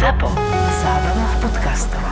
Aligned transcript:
ZAPO. 0.00 0.32
Zábrná 0.80 1.26
v 1.28 1.36
podcastov. 1.44 2.04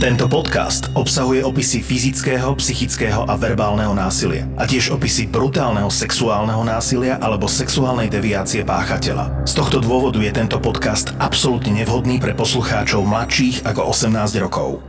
Tento 0.00 0.24
podcast 0.32 0.88
obsahuje 0.96 1.44
opisy 1.44 1.84
fyzického, 1.84 2.56
psychického 2.56 3.28
a 3.28 3.36
verbálneho 3.36 3.92
násilia 3.92 4.48
a 4.56 4.64
tiež 4.64 4.96
opisy 4.96 5.28
brutálneho 5.28 5.92
sexuálneho 5.92 6.64
násilia 6.64 7.20
alebo 7.20 7.44
sexuálnej 7.44 8.08
deviácie 8.08 8.64
páchateľa. 8.64 9.44
Z 9.44 9.60
tohto 9.60 9.84
dôvodu 9.84 10.16
je 10.24 10.32
tento 10.32 10.56
podcast 10.56 11.12
absolútne 11.20 11.76
nevhodný 11.84 12.16
pre 12.16 12.32
poslucháčov 12.32 13.04
mladších 13.04 13.68
ako 13.68 13.92
18 13.92 14.40
rokov. 14.40 14.80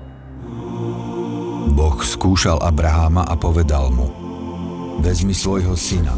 Boh 1.76 2.00
skúšal 2.00 2.64
Abraháma 2.64 3.28
a 3.28 3.36
povedal 3.36 3.92
mu 3.92 4.08
Vezmi 5.04 5.36
svojho 5.36 5.76
syna, 5.76 6.16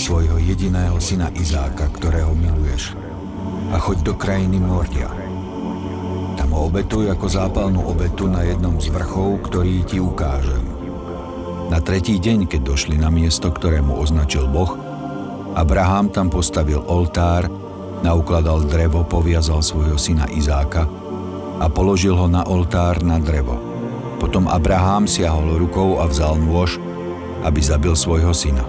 svojho 0.00 0.40
jediného 0.40 0.96
syna 0.96 1.28
Izáka, 1.36 1.92
ktorého 1.92 2.32
miluješ, 2.32 2.96
a 3.72 3.76
choď 3.80 4.12
do 4.12 4.14
krajiny 4.14 4.60
Moria. 4.60 5.08
Tam 6.36 6.52
ho 6.52 6.68
obetuj 6.68 7.08
ako 7.08 7.26
zápalnú 7.28 7.80
obetu 7.88 8.28
na 8.28 8.44
jednom 8.44 8.76
z 8.76 8.92
vrchov, 8.92 9.48
ktorý 9.48 9.84
ti 9.88 9.96
ukážem. 9.96 10.64
Na 11.72 11.80
tretí 11.80 12.20
deň, 12.20 12.52
keď 12.52 12.60
došli 12.68 13.00
na 13.00 13.08
miesto, 13.08 13.48
ktorému 13.48 13.96
označil 13.96 14.44
Boh, 14.44 14.76
Abraham 15.56 16.12
tam 16.12 16.28
postavil 16.28 16.84
oltár, 16.84 17.48
naukladal 18.04 18.68
drevo, 18.68 19.04
poviazal 19.04 19.64
svojho 19.64 19.96
syna 19.96 20.28
Izáka 20.28 20.84
a 21.60 21.68
položil 21.68 22.16
ho 22.16 22.28
na 22.28 22.44
oltár 22.44 23.00
na 23.00 23.16
drevo. 23.16 23.56
Potom 24.20 24.48
Abraham 24.48 25.08
siahol 25.08 25.56
rukou 25.56 26.00
a 26.00 26.08
vzal 26.08 26.36
nôž, 26.40 26.76
aby 27.44 27.60
zabil 27.60 27.92
svojho 27.96 28.32
syna. 28.36 28.64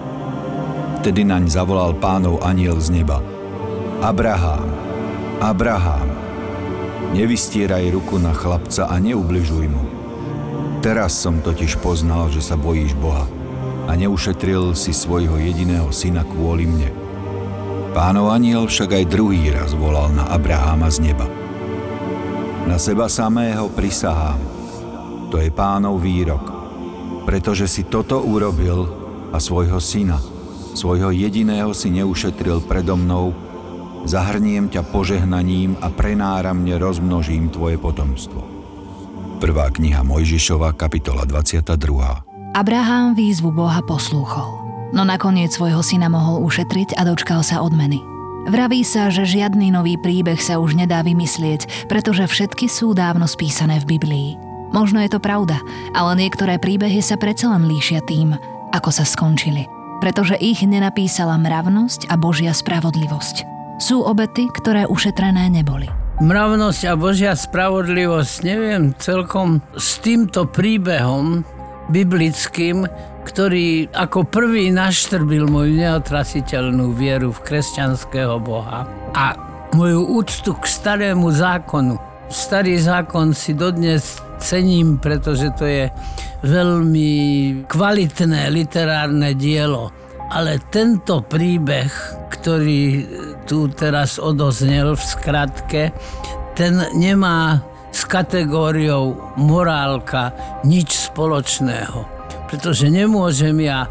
Vtedy 1.00 1.28
naň 1.28 1.52
zavolal 1.52 1.92
pánov 1.96 2.40
aniel 2.40 2.80
z 2.80 2.88
neba. 3.00 3.20
Abraham, 4.00 4.93
Abraham, 5.42 6.10
nevystieraj 7.14 7.90
ruku 7.90 8.18
na 8.18 8.30
chlapca 8.34 8.86
a 8.86 8.98
neubližuj 9.02 9.66
mu. 9.66 9.82
Teraz 10.78 11.16
som 11.16 11.40
totiž 11.40 11.80
poznal, 11.80 12.28
že 12.28 12.44
sa 12.44 12.54
bojíš 12.54 12.92
Boha 12.98 13.24
a 13.88 13.96
neušetril 13.96 14.76
si 14.76 14.92
svojho 14.92 15.40
jediného 15.40 15.88
syna 15.90 16.22
kvôli 16.22 16.68
mne. 16.68 16.90
Pánov 17.94 18.34
aniel 18.34 18.66
však 18.66 18.94
aj 18.94 19.10
druhý 19.10 19.54
raz 19.54 19.72
volal 19.72 20.10
na 20.12 20.28
Abraháma 20.30 20.90
z 20.90 21.10
neba. 21.10 21.26
Na 22.68 22.76
seba 22.76 23.06
samého 23.06 23.70
prisahám. 23.70 24.40
To 25.30 25.38
je 25.38 25.50
pánov 25.50 26.02
výrok. 26.02 26.42
Pretože 27.24 27.70
si 27.70 27.88
toto 27.88 28.20
urobil 28.20 28.84
a 29.32 29.40
svojho 29.40 29.80
syna– 29.80 30.20
svojho 30.74 31.14
jediného 31.14 31.70
si 31.70 31.86
neušetril 31.94 32.66
predo 32.66 32.98
mnou, 32.98 33.30
zahrniem 34.04 34.68
ťa 34.68 34.84
požehnaním 34.88 35.76
a 35.80 35.88
prenáramne 35.88 36.76
rozmnožím 36.76 37.48
tvoje 37.48 37.80
potomstvo. 37.80 38.40
Prvá 39.40 39.68
kniha 39.68 40.00
Mojžišova, 40.04 40.72
kapitola 40.76 41.26
22. 41.26 42.54
Abraham 42.54 43.18
výzvu 43.18 43.50
Boha 43.50 43.82
poslúchol, 43.82 44.62
no 44.94 45.02
nakoniec 45.02 45.50
svojho 45.50 45.82
syna 45.82 46.06
mohol 46.06 46.44
ušetriť 46.46 46.94
a 46.94 47.02
dočkal 47.02 47.42
sa 47.42 47.60
odmeny. 47.60 47.98
Vraví 48.44 48.84
sa, 48.84 49.08
že 49.08 49.24
žiadny 49.24 49.72
nový 49.72 49.96
príbeh 49.96 50.36
sa 50.36 50.60
už 50.60 50.76
nedá 50.76 51.00
vymyslieť, 51.00 51.88
pretože 51.88 52.28
všetky 52.28 52.68
sú 52.68 52.92
dávno 52.92 53.24
spísané 53.24 53.80
v 53.82 53.96
Biblii. 53.96 54.30
Možno 54.70 55.00
je 55.00 55.10
to 55.10 55.20
pravda, 55.20 55.58
ale 55.96 56.12
niektoré 56.20 56.60
príbehy 56.60 57.00
sa 57.00 57.16
predsa 57.16 57.50
len 57.56 57.64
líšia 57.64 58.04
tým, 58.04 58.36
ako 58.70 58.90
sa 58.92 59.08
skončili 59.08 59.64
pretože 60.04 60.36
ich 60.36 60.60
nenapísala 60.60 61.40
mravnosť 61.40 62.12
a 62.12 62.20
Božia 62.20 62.52
spravodlivosť. 62.52 63.53
Sú 63.82 64.06
obety, 64.06 64.46
ktoré 64.54 64.86
ušetrené 64.86 65.50
neboli. 65.50 65.90
Mravnosť 66.22 66.82
a 66.86 66.94
Božia 66.94 67.34
spravodlivosť, 67.34 68.46
neviem 68.46 68.94
celkom 69.02 69.58
s 69.74 69.98
týmto 69.98 70.46
príbehom 70.46 71.42
biblickým, 71.90 72.86
ktorý 73.26 73.90
ako 73.90 74.30
prvý 74.30 74.70
naštrbil 74.70 75.50
moju 75.50 75.74
neotrasiteľnú 75.74 76.94
vieru 76.94 77.34
v 77.34 77.42
kresťanského 77.42 78.38
Boha 78.38 78.86
a 79.16 79.34
moju 79.74 80.22
úctu 80.22 80.54
k 80.54 80.64
starému 80.70 81.34
zákonu. 81.34 81.98
Starý 82.30 82.78
zákon 82.78 83.34
si 83.34 83.58
dodnes 83.58 84.22
cením, 84.38 85.02
pretože 85.02 85.50
to 85.58 85.66
je 85.66 85.90
veľmi 86.46 87.10
kvalitné 87.66 88.54
literárne 88.54 89.34
dielo. 89.34 89.90
Ale 90.30 90.62
tento 90.70 91.24
príbeh, 91.24 91.90
ktorý 92.44 93.08
tu 93.48 93.72
teraz 93.72 94.20
odoznel 94.20 94.92
v 94.92 95.00
skratke, 95.00 95.82
ten 96.52 96.76
nemá 96.92 97.64
s 97.88 98.04
kategóriou 98.04 99.32
morálka 99.40 100.36
nič 100.60 101.08
spoločného. 101.08 102.04
Pretože 102.52 102.92
nemôžem 102.92 103.64
ja 103.64 103.88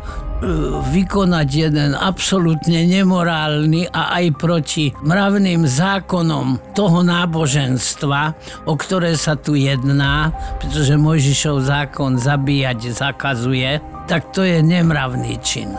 vykonať 0.94 1.50
jeden 1.50 1.98
absolútne 1.98 2.86
nemorálny 2.86 3.90
a 3.90 4.22
aj 4.22 4.26
proti 4.38 4.94
mravným 5.02 5.66
zákonom 5.66 6.78
toho 6.78 7.02
náboženstva, 7.02 8.38
o 8.70 8.78
ktoré 8.78 9.18
sa 9.18 9.34
tu 9.34 9.58
jedná, 9.58 10.30
pretože 10.62 10.94
Mojžišov 10.94 11.58
zákon 11.66 12.22
zabíjať 12.22 12.94
zakazuje, 12.94 13.82
tak 14.06 14.30
to 14.30 14.46
je 14.46 14.62
nemravný 14.62 15.42
čin. 15.42 15.74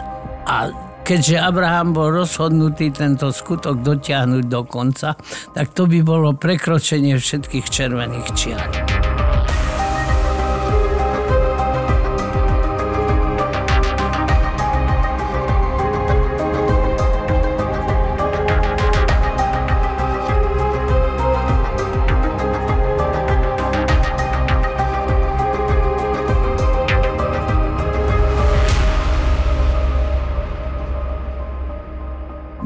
A 0.49 0.84
keďže 1.04 1.37
Abraham 1.37 1.92
bol 1.92 2.09
rozhodnutý 2.10 2.88
tento 2.91 3.28
skutok 3.28 3.84
dotiahnuť 3.84 4.44
do 4.48 4.60
konca, 4.65 5.15
tak 5.53 5.76
to 5.76 5.84
by 5.84 6.00
bolo 6.00 6.32
prekročenie 6.32 7.20
všetkých 7.20 7.66
červených 7.69 8.28
čiar. 8.32 9.14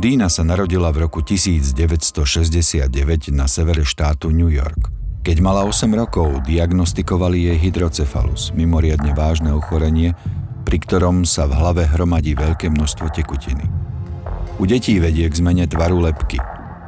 Dina 0.09 0.33
sa 0.33 0.41
narodila 0.41 0.89
v 0.89 1.05
roku 1.05 1.21
1969 1.21 2.89
na 3.29 3.45
severe 3.45 3.85
štátu 3.85 4.33
New 4.33 4.49
York. 4.49 4.89
Keď 5.21 5.37
mala 5.45 5.69
8 5.69 5.85
rokov, 5.93 6.49
diagnostikovali 6.49 7.53
jej 7.53 7.69
hydrocefalus, 7.69 8.57
mimoriadne 8.57 9.13
vážne 9.13 9.53
ochorenie, 9.53 10.17
pri 10.65 10.81
ktorom 10.81 11.29
sa 11.29 11.45
v 11.45 11.61
hlave 11.61 11.85
hromadí 11.85 12.33
veľké 12.33 12.73
množstvo 12.73 13.13
tekutiny. 13.13 13.69
U 14.57 14.65
detí 14.65 14.97
vedie 14.97 15.29
k 15.29 15.45
zmene 15.45 15.69
tvaru 15.69 16.01
lepky, 16.01 16.41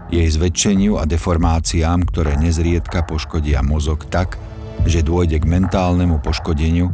jej 0.09 0.25
zväčšeniu 0.25 0.97
a 0.97 1.05
deformáciám, 1.05 2.09
ktoré 2.09 2.41
nezriedka 2.41 3.05
poškodia 3.05 3.61
mozog 3.61 4.09
tak, 4.09 4.41
že 4.89 5.05
dôjde 5.05 5.45
k 5.45 5.51
mentálnemu 5.61 6.25
poškodeniu 6.25 6.89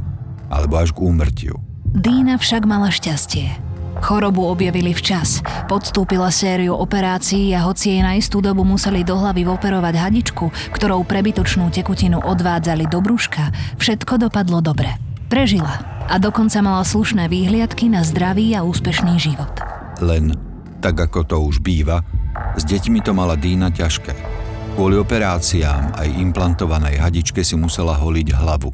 alebo 0.50 0.74
až 0.82 0.90
k 0.90 1.06
úmrtiu. 1.06 1.54
Dína 1.94 2.34
však 2.42 2.66
mala 2.66 2.90
šťastie. 2.90 3.65
Chorobu 4.06 4.46
objavili 4.46 4.94
včas, 4.94 5.42
podstúpila 5.66 6.30
sériu 6.30 6.78
operácií 6.78 7.50
a 7.58 7.66
hoci 7.66 7.98
jej 7.98 8.06
na 8.06 8.14
istú 8.14 8.38
dobu 8.38 8.62
museli 8.62 9.02
do 9.02 9.18
hlavy 9.18 9.42
operovať 9.50 9.98
hadičku, 9.98 10.46
ktorou 10.70 11.02
prebytočnú 11.02 11.74
tekutinu 11.74 12.22
odvádzali 12.22 12.86
do 12.86 13.02
brúška, 13.02 13.50
všetko 13.82 14.30
dopadlo 14.30 14.62
dobre. 14.62 14.94
Prežila 15.26 16.06
a 16.06 16.22
dokonca 16.22 16.62
mala 16.62 16.86
slušné 16.86 17.26
výhliadky 17.26 17.90
na 17.90 18.06
zdravý 18.06 18.54
a 18.54 18.62
úspešný 18.62 19.18
život. 19.18 19.50
Len, 19.98 20.38
tak 20.78 21.02
ako 21.02 21.26
to 21.26 21.36
už 21.42 21.58
býva, 21.58 22.06
s 22.54 22.62
deťmi 22.62 23.02
to 23.02 23.10
mala 23.10 23.34
Dína 23.34 23.74
ťažké. 23.74 24.14
Kvôli 24.78 25.02
operáciám 25.02 25.98
aj 25.98 26.14
implantovanej 26.14 27.02
hadičke 27.02 27.42
si 27.42 27.58
musela 27.58 27.98
holiť 27.98 28.28
hlavu. 28.38 28.70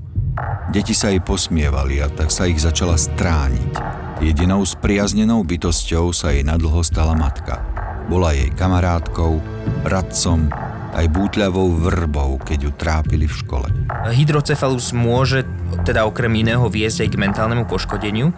Deti 0.69 0.93
sa 0.93 1.09
jej 1.09 1.25
posmievali 1.25 2.05
a 2.05 2.13
tak 2.13 2.29
sa 2.29 2.45
ich 2.45 2.61
začala 2.61 3.01
strániť. 3.01 3.92
Jedinou 4.23 4.63
spriaznenou 4.63 5.43
bytosťou 5.43 6.15
sa 6.15 6.31
jej 6.31 6.47
nadlho 6.47 6.79
stala 6.87 7.19
matka. 7.19 7.59
Bola 8.07 8.31
jej 8.31 8.55
kamarátkou, 8.55 9.43
radcom, 9.83 10.47
aj 10.93 11.09
bútľavou 11.09 11.81
vrbou, 11.81 12.37
keď 12.37 12.69
ju 12.69 12.71
trápili 12.77 13.25
v 13.25 13.35
škole. 13.35 13.69
Hydrocefalus 14.13 14.93
môže 14.93 15.49
teda 15.89 16.05
okrem 16.05 16.37
iného 16.37 16.69
viesť 16.69 17.05
aj 17.05 17.09
k 17.09 17.17
mentálnemu 17.17 17.65
poškodeniu? 17.65 18.29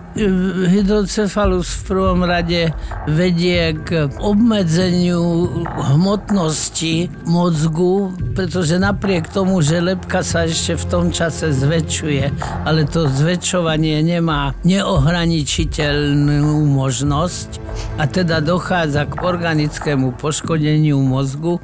Hydrocefalus 0.70 1.82
v 1.82 1.84
prvom 1.90 2.22
rade 2.22 2.70
vedie 3.10 3.74
k 3.74 4.06
obmedzeniu 4.22 5.50
hmotnosti 5.98 7.10
mozgu, 7.26 8.14
pretože 8.38 8.78
napriek 8.78 9.26
tomu, 9.26 9.58
že 9.58 9.82
lepka 9.82 10.22
sa 10.22 10.46
ešte 10.46 10.78
v 10.78 10.84
tom 10.86 11.04
čase 11.10 11.50
zväčšuje, 11.50 12.24
ale 12.62 12.86
to 12.86 13.10
zväčšovanie 13.10 13.98
nemá 14.06 14.54
neohraničiteľnú 14.62 16.62
možnosť 16.70 17.58
a 17.98 18.06
teda 18.06 18.38
dochádza 18.38 19.10
k 19.10 19.26
organickému 19.26 20.14
poškodeniu 20.14 21.02
mozgu, 21.02 21.58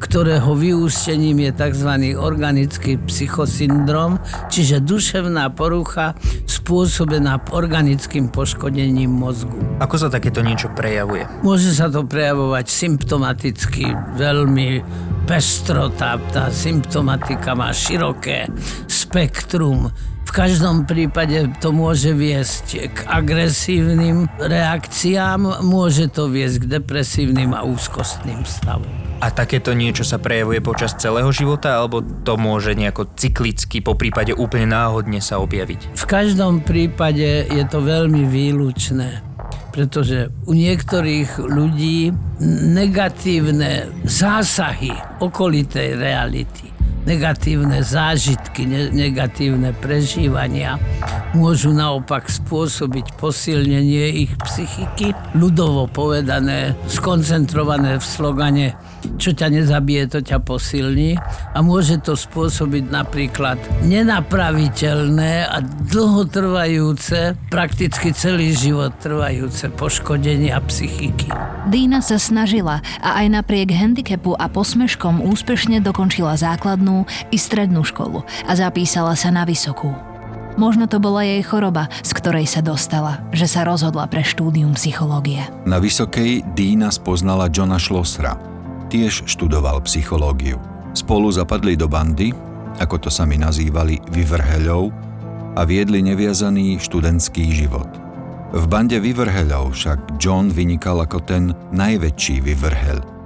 ktorého 0.00 0.56
vyústením 0.56 1.44
je 1.44 1.52
tzv. 1.52 2.16
organický 2.16 2.96
psychosyndrom, 3.04 4.16
čiže 4.48 4.80
duševná 4.80 5.52
porucha 5.52 6.16
spôsobená 6.48 7.52
organickým 7.52 8.32
poškodením 8.32 9.12
mozgu. 9.12 9.60
Ako 9.78 10.00
sa 10.00 10.08
takéto 10.08 10.40
niečo 10.40 10.72
prejavuje? 10.72 11.28
Môže 11.44 11.76
sa 11.76 11.92
to 11.92 12.08
prejavovať 12.08 12.66
symptomaticky 12.66 13.92
veľmi 14.16 14.80
pestro, 15.28 15.92
tá, 15.92 16.16
tá 16.32 16.48
symptomatika 16.48 17.52
má 17.54 17.70
široké 17.70 18.48
spektrum 18.88 19.92
v 20.30 20.46
každom 20.46 20.86
prípade 20.86 21.58
to 21.58 21.74
môže 21.74 22.14
viesť 22.14 22.86
k 22.94 22.98
agresívnym 23.02 24.30
reakciám, 24.38 25.66
môže 25.66 26.06
to 26.06 26.30
viesť 26.30 26.62
k 26.62 26.78
depresívnym 26.78 27.50
a 27.50 27.66
úzkostným 27.66 28.46
stavom. 28.46 28.99
A 29.20 29.28
takéto 29.28 29.76
niečo 29.76 30.00
sa 30.00 30.16
prejavuje 30.16 30.64
počas 30.64 30.96
celého 30.96 31.28
života, 31.28 31.76
alebo 31.76 32.00
to 32.00 32.40
môže 32.40 32.72
nejako 32.72 33.12
cyklicky, 33.12 33.84
po 33.84 33.92
prípade 33.92 34.32
úplne 34.32 34.72
náhodne 34.72 35.20
sa 35.20 35.36
objaviť? 35.44 35.92
V 35.92 36.04
každom 36.08 36.64
prípade 36.64 37.44
je 37.46 37.64
to 37.68 37.84
veľmi 37.84 38.24
výlučné 38.26 39.30
pretože 39.70 40.34
u 40.50 40.52
niektorých 40.52 41.38
ľudí 41.46 42.10
negatívne 42.74 43.86
zásahy 44.02 44.90
okolitej 45.22 45.94
reality 45.94 46.69
negatívne 47.06 47.80
zážitky, 47.80 48.66
ne- 48.68 48.92
negatívne 48.92 49.72
prežívania 49.78 50.76
môžu 51.32 51.70
naopak 51.70 52.26
spôsobiť 52.26 53.16
posilnenie 53.16 54.26
ich 54.26 54.32
psychiky. 54.42 55.14
Ľudovo 55.38 55.86
povedané, 55.88 56.74
skoncentrované 56.90 58.02
v 58.02 58.04
slogane 58.04 58.66
čo 59.16 59.32
ťa 59.32 59.48
nezabije, 59.48 60.02
to 60.12 60.20
ťa 60.20 60.44
posilní 60.44 61.16
a 61.56 61.58
môže 61.64 62.00
to 62.04 62.12
spôsobiť 62.16 62.92
napríklad 62.92 63.56
nenapraviteľné 63.84 65.48
a 65.48 65.64
dlhotrvajúce, 65.64 67.36
prakticky 67.48 68.12
celý 68.12 68.52
život 68.52 68.92
trvajúce 69.00 69.72
poškodenia 69.72 70.60
psychiky. 70.68 71.32
Dína 71.72 72.04
sa 72.04 72.20
snažila 72.20 72.84
a 73.00 73.24
aj 73.24 73.40
napriek 73.40 73.72
handicapu 73.72 74.36
a 74.36 74.48
posmeškom 74.52 75.24
úspešne 75.24 75.80
dokončila 75.80 76.36
základnú 76.36 76.89
i 77.30 77.36
strednú 77.38 77.86
školu 77.86 78.26
a 78.46 78.52
zapísala 78.54 79.14
sa 79.14 79.30
na 79.30 79.46
vysokú. 79.46 79.90
Možno 80.58 80.90
to 80.90 80.98
bola 80.98 81.22
jej 81.22 81.40
choroba, 81.46 81.88
z 82.02 82.10
ktorej 82.12 82.44
sa 82.44 82.60
dostala, 82.60 83.22
že 83.30 83.46
sa 83.46 83.64
rozhodla 83.64 84.10
pre 84.10 84.26
štúdium 84.26 84.74
psychológie. 84.74 85.46
Na 85.64 85.78
Vysokej 85.78 86.42
Dína 86.58 86.90
spoznala 86.90 87.48
Johna 87.48 87.78
Schlossera. 87.78 88.34
Tiež 88.90 89.24
študoval 89.24 89.80
psychológiu. 89.86 90.58
Spolu 90.90 91.30
zapadli 91.30 91.78
do 91.78 91.86
bandy, 91.86 92.34
ako 92.82 93.06
to 93.06 93.10
sami 93.12 93.38
nazývali, 93.38 94.02
vyvrheľov 94.10 94.90
a 95.54 95.62
viedli 95.62 96.02
neviazaný 96.02 96.82
študentský 96.82 97.54
život. 97.54 97.86
V 98.50 98.64
bande 98.66 98.98
vyvrheľov 98.98 99.78
však 99.78 100.18
John 100.18 100.50
vynikal 100.50 101.06
ako 101.06 101.22
ten 101.22 101.54
najväčší 101.70 102.42
vyvrheľ. 102.42 103.19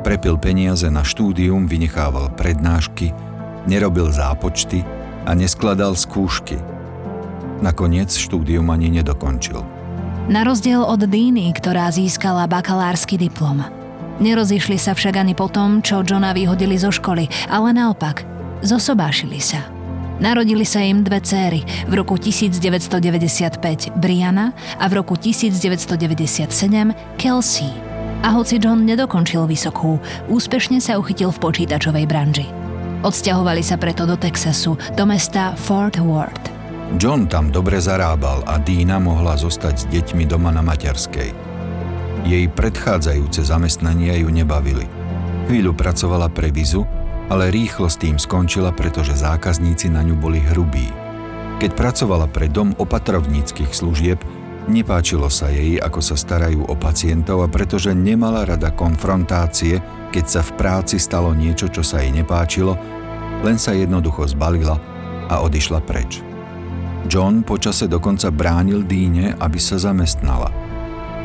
Prepil 0.00 0.40
peniaze 0.40 0.88
na 0.88 1.04
štúdium, 1.04 1.68
vynechával 1.68 2.32
prednášky, 2.32 3.12
nerobil 3.68 4.08
zápočty 4.08 4.80
a 5.28 5.36
neskladal 5.36 5.92
skúšky. 5.92 6.56
Nakoniec 7.60 8.08
štúdium 8.08 8.72
ani 8.72 8.88
nedokončil. 8.88 9.60
Na 10.32 10.40
rozdiel 10.40 10.80
od 10.80 11.04
Díny, 11.04 11.52
ktorá 11.52 11.92
získala 11.92 12.48
bakalársky 12.48 13.20
diplom. 13.20 13.60
Nerozišli 14.24 14.80
sa 14.80 14.96
však 14.96 15.20
ani 15.20 15.36
po 15.36 15.52
tom, 15.52 15.84
čo 15.84 16.00
Johna 16.00 16.32
vyhodili 16.32 16.80
zo 16.80 16.88
školy, 16.88 17.28
ale 17.52 17.76
naopak, 17.76 18.24
zosobášili 18.64 19.36
sa. 19.36 19.60
Narodili 20.20 20.68
sa 20.68 20.84
im 20.84 21.00
dve 21.00 21.20
céry 21.24 21.64
v 21.88 21.92
roku 21.96 22.20
1995 22.20 23.96
Briana 23.96 24.52
a 24.76 24.84
v 24.88 24.92
roku 25.00 25.16
1997 25.16 26.48
Kelsey. 27.16 27.89
A 28.20 28.36
hoci 28.36 28.60
John 28.60 28.84
nedokončil 28.84 29.48
vysokú, 29.48 29.96
úspešne 30.28 30.76
sa 30.76 31.00
uchytil 31.00 31.32
v 31.32 31.40
počítačovej 31.40 32.04
branži. 32.04 32.46
Odsťahovali 33.00 33.64
sa 33.64 33.80
preto 33.80 34.04
do 34.04 34.12
Texasu, 34.20 34.76
do 34.92 35.04
mesta 35.08 35.56
Fort 35.56 35.96
Worth. 35.96 36.52
John 37.00 37.24
tam 37.24 37.48
dobre 37.48 37.80
zarábal 37.80 38.44
a 38.44 38.60
Dina 38.60 39.00
mohla 39.00 39.40
zostať 39.40 39.74
s 39.74 39.84
deťmi 39.88 40.28
doma 40.28 40.52
na 40.52 40.60
materskej. 40.60 41.32
Jej 42.28 42.44
predchádzajúce 42.52 43.40
zamestnania 43.40 44.12
ju 44.20 44.28
nebavili. 44.28 44.84
Chvíľu 45.48 45.72
pracovala 45.72 46.28
pre 46.28 46.52
Vizu, 46.52 46.84
ale 47.32 47.48
rýchlo 47.48 47.88
s 47.88 47.96
tým 47.96 48.20
skončila, 48.20 48.68
pretože 48.68 49.16
zákazníci 49.16 49.88
na 49.88 50.04
ňu 50.04 50.18
boli 50.20 50.44
hrubí. 50.44 50.92
Keď 51.56 51.72
pracovala 51.72 52.28
pre 52.28 52.52
dom 52.52 52.76
opatrovníckých 52.76 53.72
služieb, 53.72 54.20
nepáčilo 54.70 55.26
sa 55.26 55.50
jej, 55.50 55.76
ako 55.82 55.98
sa 55.98 56.14
starajú 56.14 56.64
o 56.70 56.74
pacientov 56.78 57.42
a 57.42 57.50
pretože 57.50 57.90
nemala 57.90 58.46
rada 58.46 58.70
konfrontácie, 58.70 59.82
keď 60.14 60.24
sa 60.24 60.40
v 60.46 60.54
práci 60.54 60.96
stalo 61.02 61.34
niečo, 61.34 61.66
čo 61.66 61.82
sa 61.82 62.00
jej 62.00 62.14
nepáčilo, 62.14 62.78
len 63.42 63.58
sa 63.58 63.74
jednoducho 63.74 64.30
zbalila 64.30 64.78
a 65.26 65.42
odišla 65.42 65.82
preč. 65.82 66.22
John 67.10 67.42
počase 67.42 67.90
dokonca 67.90 68.30
bránil 68.30 68.86
Díne, 68.86 69.34
aby 69.40 69.58
sa 69.58 69.80
zamestnala. 69.80 70.52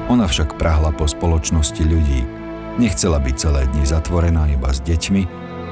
Ona 0.10 0.26
však 0.26 0.58
prahla 0.58 0.94
po 0.94 1.06
spoločnosti 1.06 1.82
ľudí. 1.86 2.22
Nechcela 2.82 3.22
byť 3.22 3.36
celé 3.36 3.62
dni 3.70 3.84
zatvorená 3.86 4.50
iba 4.50 4.74
s 4.74 4.80
deťmi 4.82 5.24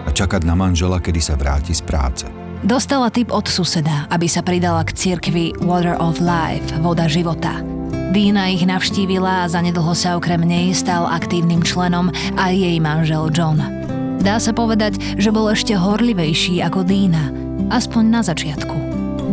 a 0.06 0.10
čakať 0.12 0.42
na 0.44 0.54
manžela, 0.54 1.00
kedy 1.00 1.22
sa 1.24 1.40
vráti 1.40 1.72
z 1.72 1.84
práce. 1.86 2.43
Dostala 2.64 3.12
tip 3.12 3.28
od 3.28 3.44
suseda, 3.52 4.08
aby 4.08 4.24
sa 4.32 4.40
pridala 4.40 4.88
k 4.88 4.96
cirkvi 4.96 5.52
Water 5.68 6.00
of 6.00 6.24
Life, 6.24 6.72
voda 6.80 7.12
života. 7.12 7.60
Dína 8.16 8.56
ich 8.56 8.64
navštívila 8.64 9.44
a 9.44 9.50
zanedlho 9.52 9.92
sa 9.92 10.16
okrem 10.16 10.40
nej 10.48 10.72
stal 10.72 11.04
aktívnym 11.04 11.60
členom 11.60 12.08
aj 12.40 12.54
jej 12.56 12.80
manžel 12.80 13.28
John. 13.36 13.60
Dá 14.24 14.40
sa 14.40 14.56
povedať, 14.56 14.96
že 15.20 15.28
bol 15.36 15.52
ešte 15.52 15.76
horlivejší 15.76 16.64
ako 16.64 16.88
Dína, 16.88 17.36
aspoň 17.68 18.04
na 18.08 18.22
začiatku. 18.24 18.76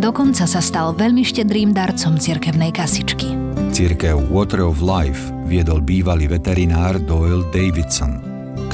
Dokonca 0.03 0.51
sa 0.51 0.59
stal 0.59 0.91
veľmi 0.99 1.23
štedrým 1.23 1.71
darcom 1.71 2.19
cirkevnej 2.19 2.75
kasičky. 2.75 3.31
Církev 3.71 4.27
Water 4.27 4.67
of 4.67 4.83
Life 4.83 5.31
viedol 5.47 5.79
bývalý 5.79 6.27
veterinár 6.27 6.99
Doyle 6.99 7.47
Davidson, 7.55 8.19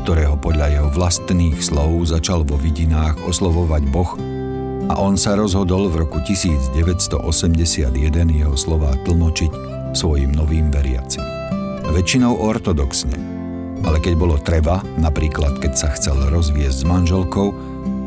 ktorého 0.01 0.41
podľa 0.41 0.81
jeho 0.81 0.89
vlastných 0.97 1.61
slov 1.61 2.09
začal 2.09 2.41
vo 2.41 2.57
vidinách 2.57 3.21
oslovovať 3.29 3.85
Boh 3.93 4.36
a 4.87 4.95
on 5.03 5.19
sa 5.19 5.35
rozhodol 5.35 5.91
v 5.91 6.07
roku 6.07 6.23
1981 6.23 7.91
jeho 8.31 8.55
slová 8.55 8.95
tlmočiť 9.03 9.53
svojim 9.97 10.31
novým 10.31 10.71
veriacim. 10.71 11.23
Väčšinou 11.91 12.39
ortodoxne, 12.39 13.17
ale 13.83 13.99
keď 13.99 14.15
bolo 14.15 14.37
treba, 14.39 14.83
napríklad 14.99 15.59
keď 15.59 15.73
sa 15.75 15.89
chcel 15.95 16.19
rozviesť 16.31 16.83
s 16.83 16.89
manželkou, 16.89 17.51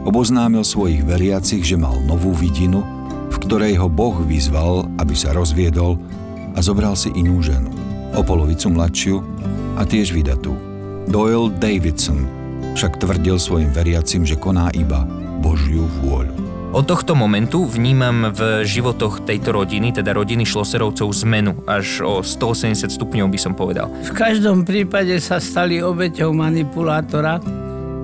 oboznámil 0.07 0.63
svojich 0.63 1.03
veriacich, 1.03 1.63
že 1.63 1.75
mal 1.75 2.00
novú 2.07 2.31
vidinu, 2.31 2.83
v 3.29 3.38
ktorej 3.45 3.77
ho 3.79 3.91
Boh 3.91 4.15
vyzval, 4.24 4.88
aby 5.00 5.13
sa 5.15 5.36
rozviedol 5.36 6.00
a 6.55 6.59
zobral 6.63 6.95
si 6.95 7.12
inú 7.13 7.43
ženu, 7.43 7.69
o 8.15 8.21
polovicu 8.24 8.71
mladšiu 8.71 9.21
a 9.77 9.86
tiež 9.86 10.15
vydatú. 10.15 10.55
Doyle 11.09 11.51
Davidson 11.59 12.25
však 12.74 13.01
tvrdil 13.01 13.38
svojim 13.41 13.71
veriacim, 13.74 14.24
že 14.24 14.38
koná 14.38 14.71
iba 14.75 15.03
Božiu 15.39 15.88
vôľu. 16.03 16.49
Od 16.70 16.86
tohto 16.86 17.18
momentu 17.18 17.66
vnímam 17.66 18.30
v 18.30 18.62
životoch 18.62 19.26
tejto 19.26 19.58
rodiny, 19.58 19.90
teda 19.90 20.14
rodiny 20.14 20.46
Šloserovcov, 20.46 21.10
zmenu 21.26 21.58
až 21.66 22.06
o 22.06 22.14
180 22.22 22.94
stupňov 22.94 23.26
by 23.26 23.40
som 23.42 23.58
povedal. 23.58 23.90
V 24.06 24.14
každom 24.14 24.70
prípade 24.70 25.18
sa 25.18 25.42
stali 25.42 25.82
obeťou 25.82 26.30
manipulátora. 26.30 27.42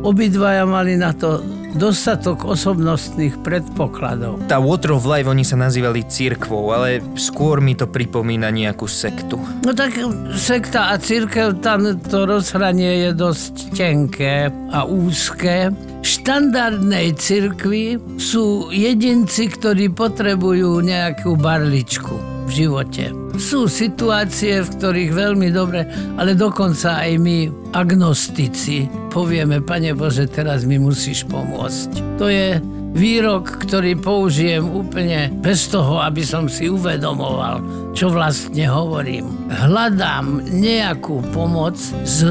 Obidvaja 0.01 0.65
mali 0.65 0.97
na 0.97 1.13
to 1.13 1.45
dostatok 1.77 2.41
osobnostných 2.49 3.37
predpokladov. 3.45 4.41
Tá 4.49 4.57
Water 4.57 4.97
of 4.97 5.05
Life, 5.05 5.29
oni 5.29 5.45
sa 5.45 5.61
nazývali 5.61 6.01
církvou, 6.09 6.73
ale 6.73 7.05
skôr 7.21 7.61
mi 7.61 7.77
to 7.77 7.85
pripomína 7.85 8.49
nejakú 8.49 8.89
sektu. 8.89 9.37
No 9.61 9.77
tak 9.77 9.93
sekta 10.33 10.89
a 10.89 10.97
církev, 10.97 11.61
tam 11.61 12.01
to 12.01 12.25
rozhranie 12.25 13.05
je 13.05 13.11
dosť 13.13 13.77
tenké 13.77 14.49
a 14.73 14.89
úzke. 14.89 15.69
Štandardnej 16.05 17.17
cirkvi 17.17 17.97
sú 18.21 18.69
jedinci, 18.69 19.49
ktorí 19.49 19.89
potrebujú 19.89 20.77
nejakú 20.85 21.33
barličku 21.33 22.45
v 22.45 22.49
živote. 22.53 23.09
Sú 23.41 23.65
situácie, 23.65 24.61
v 24.61 24.69
ktorých 24.69 25.11
veľmi 25.17 25.49
dobre, 25.49 25.89
ale 26.21 26.37
dokonca 26.37 27.01
aj 27.01 27.17
my, 27.17 27.49
agnostici, 27.73 28.85
povieme, 29.09 29.65
Pane 29.65 29.97
Bože, 29.97 30.29
teraz 30.29 30.61
mi 30.61 30.77
musíš 30.77 31.25
pomôcť. 31.25 32.21
To 32.21 32.29
je 32.29 32.61
výrok, 32.95 33.67
ktorý 33.67 33.99
použijem 33.99 34.63
úplne 34.63 35.29
bez 35.43 35.67
toho, 35.67 35.99
aby 35.99 36.23
som 36.23 36.47
si 36.47 36.71
uvedomoval, 36.71 37.59
čo 37.91 38.09
vlastne 38.09 38.63
hovorím. 38.65 39.51
Hľadám 39.51 40.47
nejakú 40.47 41.19
pomoc 41.35 41.75
z 42.07 42.23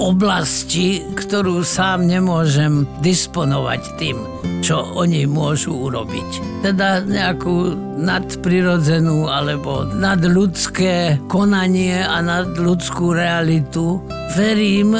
oblasti, 0.00 1.04
ktorú 1.12 1.60
sám 1.60 2.08
nemôžem 2.08 2.88
disponovať 3.04 3.82
tým, 4.00 4.16
čo 4.64 4.80
oni 4.96 5.28
môžu 5.28 5.76
urobiť. 5.76 6.64
Teda 6.64 7.04
nejakú 7.04 7.76
nadprirodzenú 8.00 9.28
alebo 9.28 9.84
nadľudské 9.86 11.28
konanie 11.28 12.00
a 12.00 12.24
nadľudskú 12.24 13.12
realitu. 13.12 14.00
Verím, 14.38 14.96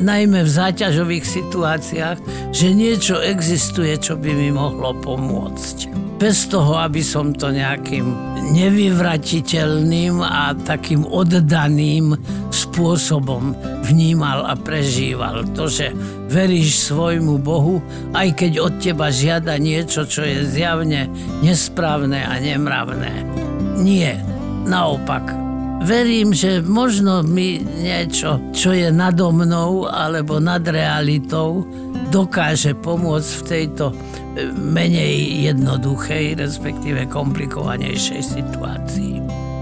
najmä 0.00 0.42
v 0.42 0.50
záťažových 0.50 1.24
situáciách, 1.24 2.18
že 2.50 2.72
niečo 2.72 3.20
existuje, 3.20 3.94
čo 4.00 4.16
by 4.16 4.32
mi 4.32 4.48
mohlo 4.50 4.96
pomôcť. 4.96 5.92
Bez 6.20 6.52
toho, 6.52 6.76
aby 6.76 7.00
som 7.00 7.32
to 7.32 7.48
nejakým 7.48 8.12
nevyvratiteľným 8.52 10.20
a 10.20 10.52
takým 10.68 11.08
oddaným 11.08 12.12
spôsobom 12.52 13.56
vnímal 13.88 14.44
a 14.44 14.52
prežíval. 14.52 15.48
To, 15.56 15.64
že 15.64 15.96
veríš 16.28 16.92
svojmu 16.92 17.40
Bohu, 17.40 17.80
aj 18.12 18.36
keď 18.36 18.52
od 18.60 18.74
teba 18.84 19.08
žiada 19.08 19.56
niečo, 19.56 20.04
čo 20.04 20.20
je 20.20 20.44
zjavne 20.44 21.08
nesprávne 21.40 22.20
a 22.20 22.36
nemravné. 22.36 23.24
Nie, 23.80 24.20
naopak, 24.68 25.49
verím, 25.84 26.36
že 26.36 26.60
možno 26.60 27.24
mi 27.24 27.60
niečo, 27.60 28.38
čo 28.52 28.72
je 28.76 28.92
nado 28.92 29.32
mnou 29.32 29.88
alebo 29.88 30.38
nad 30.38 30.62
realitou, 30.64 31.64
dokáže 32.10 32.76
pomôcť 32.78 33.30
v 33.30 33.42
tejto 33.46 33.84
e, 33.90 33.94
menej 34.54 35.46
jednoduchej, 35.50 36.38
respektíve 36.38 37.08
komplikovanejšej 37.08 38.20
situácii. 38.20 39.14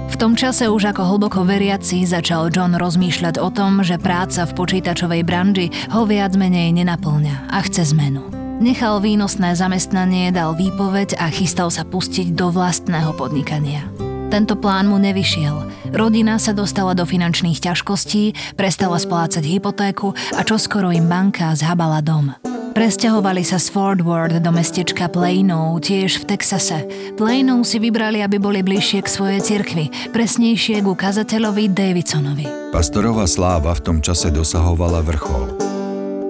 V 0.09 0.17
tom 0.17 0.35
čase 0.35 0.67
už 0.67 0.97
ako 0.97 1.15
hlboko 1.15 1.47
veriaci 1.47 2.03
začal 2.03 2.51
John 2.51 2.75
rozmýšľať 2.75 3.39
o 3.39 3.53
tom, 3.53 3.85
že 3.87 4.01
práca 4.01 4.49
v 4.49 4.57
počítačovej 4.57 5.23
branži 5.23 5.71
ho 5.95 6.09
viac 6.09 6.35
menej 6.35 6.75
nenaplňa 6.75 7.53
a 7.53 7.59
chce 7.63 7.95
zmenu. 7.95 8.25
Nechal 8.59 8.99
výnosné 8.99 9.55
zamestnanie, 9.55 10.35
dal 10.35 10.59
výpoveď 10.59 11.15
a 11.23 11.31
chystal 11.31 11.71
sa 11.71 11.87
pustiť 11.87 12.35
do 12.35 12.51
vlastného 12.51 13.15
podnikania. 13.15 13.87
Tento 14.29 14.61
plán 14.61 14.93
mu 14.93 15.01
nevyšiel. 15.01 15.89
Rodina 15.97 16.37
sa 16.37 16.53
dostala 16.53 16.93
do 16.93 17.09
finančných 17.09 17.65
ťažkostí, 17.65 18.37
prestala 18.61 19.01
splácať 19.01 19.41
hypotéku 19.41 20.13
a 20.37 20.45
čoskoro 20.45 20.93
im 20.93 21.09
banka 21.09 21.57
zhabala 21.57 22.05
dom. 22.05 22.37
Presťahovali 22.77 23.41
sa 23.41 23.57
z 23.57 23.73
Fort 23.73 24.05
Worth 24.05 24.37
do 24.39 24.53
mestečka 24.53 25.09
Plano, 25.09 25.81
tiež 25.81 26.23
v 26.23 26.25
Texase. 26.29 26.85
Plano 27.17 27.65
si 27.65 27.81
vybrali, 27.81 28.21
aby 28.21 28.37
boli 28.37 28.61
bližšie 28.61 29.01
k 29.03 29.09
svojej 29.09 29.41
cirkvi, 29.41 30.13
presnejšie 30.13 30.85
ku 30.85 30.93
kazateľovi 30.93 31.73
Davidsonovi. 31.73 32.71
Pastorová 32.71 33.25
sláva 33.25 33.73
v 33.73 33.81
tom 33.81 33.99
čase 34.05 34.29
dosahovala 34.29 35.03
vrchol. 35.09 35.57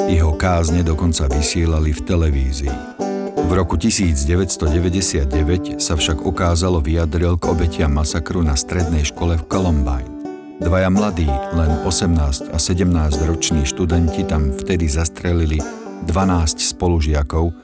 Jeho 0.06 0.32
kázne 0.38 0.86
dokonca 0.86 1.26
vysielali 1.28 1.92
v 1.92 2.00
televízii. 2.06 3.07
V 3.46 3.52
roku 3.54 3.78
1999 3.78 5.78
sa 5.78 5.94
však 5.94 6.26
ukázalo 6.26 6.82
vyjadril 6.82 7.38
k 7.38 7.44
obetiam 7.46 7.94
masakru 7.94 8.42
na 8.42 8.58
strednej 8.58 9.06
škole 9.06 9.38
v 9.38 9.46
Columbine. 9.46 10.10
Dvaja 10.58 10.90
mladí, 10.90 11.30
len 11.54 11.70
18 11.86 12.50
a 12.50 12.58
17 12.58 13.30
roční 13.30 13.62
študenti 13.62 14.26
tam 14.26 14.50
vtedy 14.50 14.90
zastrelili 14.90 15.62
12 16.10 16.74
spolužiakov 16.74 17.54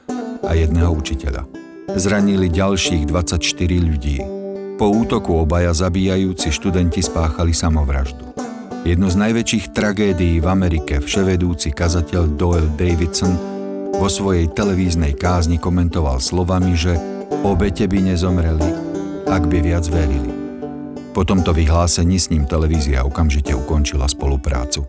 a 0.47 0.55
jedného 0.55 0.95
učiteľa. 0.95 1.43
Zranili 1.99 2.47
ďalších 2.47 3.11
24 3.11 3.35
ľudí. 3.83 4.23
Po 4.79 4.87
útoku 4.91 5.43
obaja 5.43 5.75
zabíjajúci 5.75 6.55
študenti 6.55 7.03
spáchali 7.03 7.51
samovraždu. 7.51 8.23
Jednu 8.85 9.09
z 9.09 9.17
najväčších 9.17 9.73
tragédií 9.73 10.37
v 10.39 10.47
Amerike 10.47 11.01
vševedúci 11.01 11.73
kazateľ 11.73 12.37
Doyle 12.37 12.69
Davidson 12.77 13.54
vo 13.95 14.07
svojej 14.11 14.51
televíznej 14.51 15.15
kázni 15.15 15.55
komentoval 15.55 16.19
slovami, 16.19 16.75
že 16.75 16.99
obete 17.47 17.87
by 17.87 18.13
nezomreli, 18.13 18.69
ak 19.25 19.47
by 19.47 19.57
viac 19.63 19.87
verili. 19.87 20.31
Po 21.15 21.23
tomto 21.23 21.55
vyhlásení 21.55 22.19
s 22.19 22.27
ním 22.27 22.43
televízia 22.43 23.07
okamžite 23.07 23.55
ukončila 23.55 24.03
spoluprácu. 24.11 24.83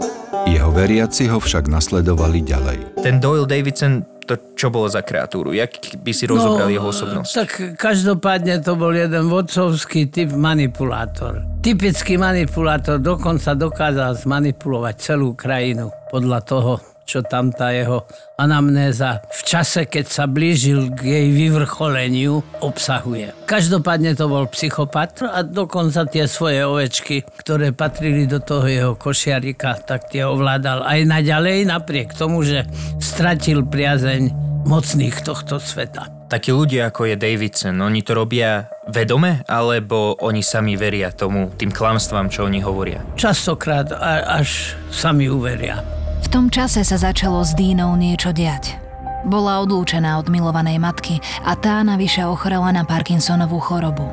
Jeho 0.51 0.75
veriaci 0.75 1.31
ho 1.31 1.39
však 1.39 1.71
nasledovali 1.71 2.43
ďalej. 2.43 2.79
Ten 2.99 3.23
Doyle 3.23 3.47
Davidson, 3.47 4.03
to 4.27 4.35
čo 4.59 4.75
bolo 4.75 4.91
za 4.91 5.07
kreatúru? 5.07 5.55
Jak 5.55 6.03
by 6.03 6.11
si 6.11 6.27
rozobral 6.27 6.67
jeho 6.67 6.91
osobnosť? 6.91 7.31
Tak 7.31 7.51
každopádne 7.79 8.59
to 8.59 8.75
bol 8.75 8.91
jeden 8.91 9.31
vodcovský 9.31 10.11
typ 10.11 10.35
manipulátor. 10.35 11.47
Typický 11.63 12.19
manipulátor 12.19 12.99
dokonca 12.99 13.55
dokázal 13.55 14.19
zmanipulovať 14.19 14.95
celú 14.99 15.39
krajinu 15.39 15.95
podľa 16.11 16.43
toho, 16.43 16.73
čo 17.07 17.23
tam 17.23 17.55
tá 17.55 17.71
jeho 17.71 18.03
anamnéza 18.35 19.23
v 19.31 19.41
čase, 19.47 19.87
keď 19.87 20.07
sa 20.11 20.25
blížil 20.27 20.91
k 20.93 21.01
jej 21.07 21.27
vyvrcholeniu, 21.31 22.43
obsahuje. 22.61 23.31
Každopádne 23.47 24.19
to 24.19 24.27
bol 24.27 24.45
psychopat 24.51 25.23
a 25.25 25.47
dokonca 25.47 26.05
tie 26.11 26.27
svoje 26.27 26.67
ovečky, 26.67 27.23
ktoré 27.41 27.71
patrili 27.71 28.27
do 28.27 28.43
toho 28.43 28.67
jeho 28.67 28.93
košiarika, 28.99 29.87
tak 29.87 30.11
tie 30.11 30.27
ovládal 30.27 30.83
aj 30.83 31.01
naďalej, 31.07 31.71
napriek 31.71 32.13
tomu, 32.13 32.43
že 32.43 32.67
stratil 32.99 33.63
priazeň 33.63 34.35
mocných 34.67 35.23
tohto 35.23 35.63
sveta. 35.63 36.11
Takí 36.27 36.51
ľudia 36.51 36.91
ako 36.91 37.07
je 37.07 37.15
Davidson, 37.15 37.79
oni 37.79 38.03
to 38.03 38.19
robia 38.19 38.67
vedome, 38.91 39.47
alebo 39.47 40.19
oni 40.19 40.43
sami 40.43 40.75
veria 40.75 41.15
tomu, 41.15 41.55
tým 41.55 41.71
klamstvám, 41.71 42.27
čo 42.27 42.51
oni 42.51 42.59
hovoria? 42.67 42.99
Častokrát 43.15 43.95
až 44.27 44.75
sami 44.91 45.31
uveria. 45.31 45.96
V 46.23 46.29
tom 46.33 46.49
čase 46.49 46.81
sa 46.87 46.97
začalo 46.97 47.45
s 47.45 47.53
Dínou 47.53 47.93
niečo 47.99 48.33
diať. 48.33 48.79
Bola 49.27 49.59
odlúčená 49.61 50.23
od 50.23 50.31
milovanej 50.31 50.79
matky 50.79 51.19
a 51.43 51.59
tá 51.59 51.83
navyše 51.83 52.23
ochorela 52.23 52.71
na 52.71 52.87
Parkinsonovú 52.87 53.59
chorobu. 53.59 54.07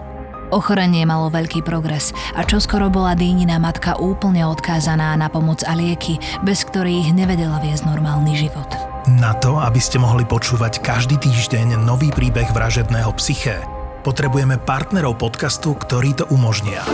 Ochorenie 0.53 1.01
malo 1.05 1.33
veľký 1.33 1.65
progres 1.65 2.13
a 2.37 2.45
čoskoro 2.45 2.89
bola 2.89 3.17
Dínina 3.17 3.57
matka 3.57 3.97
úplne 3.97 4.45
odkázaná 4.45 5.17
na 5.17 5.25
pomoc 5.25 5.65
a 5.65 5.73
lieky, 5.73 6.21
bez 6.45 6.61
ktorých 6.65 7.09
nevedela 7.13 7.57
viesť 7.57 7.89
normálny 7.89 8.37
život. 8.37 8.69
Na 9.09 9.33
to, 9.37 9.57
aby 9.57 9.81
ste 9.81 9.97
mohli 9.97 10.23
počúvať 10.23 10.79
každý 10.85 11.17
týždeň 11.17 11.81
nový 11.81 12.13
príbeh 12.13 12.49
vražedného 12.53 13.09
psyché, 13.17 13.59
potrebujeme 14.05 14.61
partnerov 14.61 15.17
podcastu, 15.17 15.73
ktorí 15.73 16.15
to 16.21 16.29
umožnia. 16.29 16.85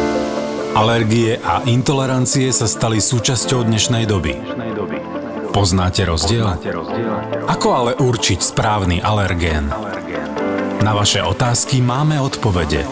Alergie 0.78 1.42
a 1.42 1.66
intolerancie 1.66 2.54
sa 2.54 2.70
stali 2.70 3.02
súčasťou 3.02 3.66
dnešnej 3.66 4.06
doby. 4.06 4.38
Poznáte 5.50 6.06
rozdiel? 6.06 6.46
Ako 7.50 7.68
ale 7.74 7.92
určiť 7.98 8.38
správny 8.38 9.02
alergén? 9.02 9.66
Na 10.86 10.94
vaše 10.94 11.26
otázky 11.26 11.82
máme 11.82 12.22
odpovede. 12.22 12.86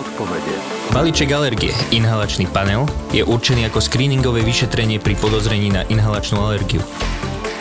Balíček 0.89 1.29
alergie, 1.29 1.75
inhalačný 1.93 2.49
panel, 2.49 2.89
je 3.13 3.21
určený 3.21 3.69
ako 3.69 3.77
screeningové 3.77 4.41
vyšetrenie 4.41 4.97
pri 4.97 5.13
podozrení 5.19 5.69
na 5.69 5.85
inhalačnú 5.85 6.41
alergiu. 6.41 6.81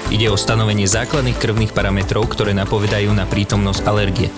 Ide 0.08 0.32
o 0.32 0.38
stanovenie 0.38 0.88
základných 0.88 1.36
krvných 1.36 1.74
parametrov, 1.76 2.30
ktoré 2.30 2.56
napovedajú 2.56 3.12
na 3.12 3.28
prítomnosť 3.28 3.84
alergie. 3.84 4.32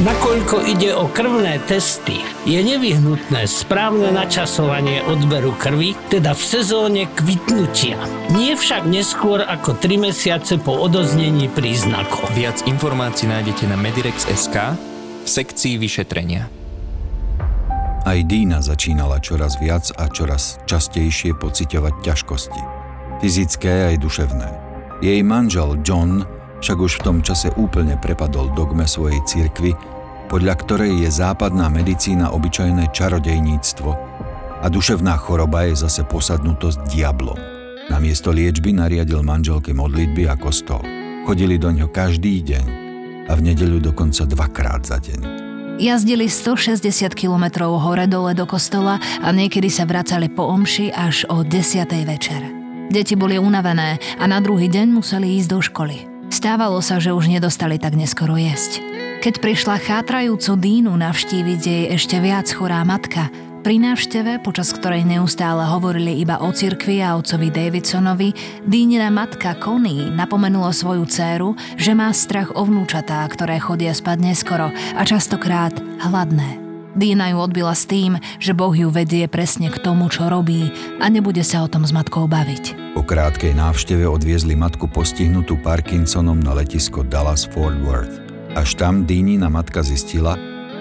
Nakoľko 0.00 0.64
ide 0.64 0.96
o 0.96 1.12
krvné 1.12 1.60
testy, 1.68 2.24
je 2.48 2.56
nevyhnutné 2.56 3.44
správne 3.44 4.08
načasovanie 4.08 5.04
odberu 5.04 5.52
krvi, 5.60 5.92
teda 6.08 6.32
v 6.32 6.40
sezóne 6.40 7.04
kvitnutia. 7.04 8.00
Nie 8.32 8.56
však 8.56 8.88
neskôr 8.88 9.44
ako 9.44 9.76
3 9.76 10.08
mesiace 10.08 10.56
po 10.56 10.72
odoznení 10.72 11.52
príznakov. 11.52 12.32
Viac 12.32 12.64
informácií 12.64 13.28
nájdete 13.28 13.68
na 13.68 13.76
medirex.sk 13.76 14.56
v 15.20 15.28
sekcii 15.28 15.76
vyšetrenia. 15.76 16.48
Aj 18.08 18.18
Dína 18.24 18.64
začínala 18.64 19.20
čoraz 19.20 19.60
viac 19.60 19.84
a 20.00 20.08
čoraz 20.08 20.64
častejšie 20.64 21.36
pociťovať 21.36 21.94
ťažkosti. 22.00 22.62
Fyzické 23.20 23.92
aj 23.92 24.00
duševné. 24.00 24.48
Jej 25.04 25.20
manžel 25.20 25.76
John 25.84 26.24
však 26.60 26.78
už 26.78 26.92
v 27.00 27.04
tom 27.04 27.18
čase 27.24 27.48
úplne 27.56 27.96
prepadol 27.96 28.52
dogme 28.52 28.84
svojej 28.84 29.18
cirkvy, 29.24 29.72
podľa 30.30 30.54
ktorej 30.62 30.92
je 31.02 31.10
západná 31.10 31.66
medicína 31.66 32.30
obyčajné 32.30 32.94
čarodejníctvo 32.94 33.90
a 34.62 34.66
duševná 34.70 35.18
choroba 35.18 35.66
je 35.66 35.82
zase 35.82 36.06
posadnutosť 36.06 36.86
diablom. 36.86 37.36
Namiesto 37.90 38.30
liečby 38.30 38.70
nariadil 38.70 39.26
manželke 39.26 39.74
modlitby 39.74 40.30
a 40.30 40.38
kostol. 40.38 40.86
Chodili 41.26 41.58
do 41.58 41.74
ňo 41.74 41.90
každý 41.90 42.46
deň 42.46 42.66
a 43.26 43.34
v 43.34 43.40
nedeľu 43.50 43.90
dokonca 43.90 44.22
dvakrát 44.30 44.86
za 44.86 45.02
deň. 45.02 45.20
Jazdili 45.82 46.30
160 46.30 47.10
kilometrov 47.16 47.82
hore-dole 47.82 48.36
do 48.36 48.46
kostola 48.46 49.02
a 49.24 49.28
niekedy 49.34 49.66
sa 49.66 49.88
vracali 49.88 50.30
po 50.30 50.46
omši 50.46 50.94
až 50.94 51.26
o 51.26 51.42
10. 51.42 51.90
večer. 52.06 52.40
Deti 52.92 53.18
boli 53.18 53.40
unavené 53.40 53.98
a 54.20 54.24
na 54.30 54.38
druhý 54.38 54.70
deň 54.70 54.92
museli 54.94 55.40
ísť 55.40 55.48
do 55.50 55.58
školy. 55.58 55.96
Stávalo 56.30 56.78
sa, 56.78 57.02
že 57.02 57.10
už 57.10 57.26
nedostali 57.26 57.80
tak 57.80 57.98
neskoro 57.98 58.38
jesť. 58.38 58.89
Keď 59.20 59.36
prišla 59.36 59.76
chátrajúcu 59.84 60.56
Dínu 60.56 60.96
navštíviť 60.96 61.60
jej 61.60 61.84
ešte 61.92 62.16
viac 62.24 62.48
chorá 62.48 62.80
matka, 62.88 63.28
pri 63.60 63.76
návšteve, 63.76 64.40
počas 64.40 64.72
ktorej 64.72 65.04
neustále 65.04 65.60
hovorili 65.68 66.24
iba 66.24 66.40
o 66.40 66.48
cirkvi 66.48 67.04
a 67.04 67.20
otcovi 67.20 67.52
Davidsonovi, 67.52 68.32
Dínina 68.64 69.12
matka 69.12 69.52
Connie 69.60 70.08
napomenula 70.08 70.72
svoju 70.72 71.04
dceru, 71.04 71.52
že 71.76 71.92
má 71.92 72.08
strach 72.16 72.56
o 72.56 72.64
vnúčatá, 72.64 73.20
ktoré 73.28 73.60
chodia 73.60 73.92
spať 73.92 74.24
neskoro 74.24 74.72
a 74.72 75.02
častokrát 75.04 75.76
hladné. 76.00 76.56
Dína 76.96 77.36
ju 77.36 77.44
odbila 77.44 77.76
s 77.76 77.84
tým, 77.84 78.16
že 78.40 78.56
Boh 78.56 78.72
ju 78.72 78.88
vedie 78.88 79.28
presne 79.28 79.68
k 79.68 79.84
tomu, 79.84 80.08
čo 80.08 80.32
robí 80.32 80.72
a 80.96 81.12
nebude 81.12 81.44
sa 81.44 81.60
o 81.60 81.68
tom 81.68 81.84
s 81.84 81.92
matkou 81.92 82.24
baviť. 82.24 82.96
Po 82.96 83.04
krátkej 83.04 83.52
návšteve 83.52 84.08
odviezli 84.08 84.56
matku 84.56 84.88
postihnutú 84.88 85.60
Parkinsonom 85.60 86.40
na 86.40 86.56
letisko 86.56 87.04
Dallas 87.04 87.44
Fort 87.44 87.76
Worth. 87.84 88.29
Až 88.58 88.74
tam 88.74 89.06
Dínina 89.06 89.46
matka 89.46 89.80
zistila, 89.86 90.34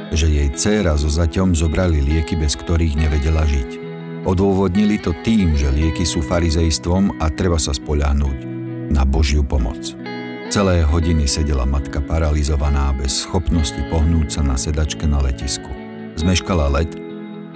že 0.09 0.25
jej 0.25 0.49
dcéra 0.49 0.97
so 0.97 1.05
zaťom 1.05 1.53
zobrali 1.53 2.01
lieky, 2.01 2.33
bez 2.33 2.57
ktorých 2.57 2.97
nevedela 2.97 3.45
žiť. 3.45 3.77
Odôvodnili 4.25 4.97
to 4.99 5.13
tým, 5.21 5.53
že 5.53 5.69
lieky 5.69 6.03
sú 6.03 6.25
farizejstvom 6.25 7.21
a 7.21 7.29
treba 7.29 7.61
sa 7.61 7.71
spoľahnúť 7.71 8.39
na 8.89 9.05
Božiu 9.05 9.45
pomoc. 9.45 9.95
Celé 10.49 10.81
hodiny 10.81 11.29
sedela 11.29 11.61
matka 11.61 12.01
paralizovaná 12.01 12.89
bez 12.97 13.21
schopnosti 13.21 13.77
pohnúť 13.93 14.27
sa 14.33 14.41
na 14.41 14.57
sedačke 14.57 15.05
na 15.05 15.21
letisku. 15.21 15.69
Zmeškala 16.17 16.73
let 16.73 16.89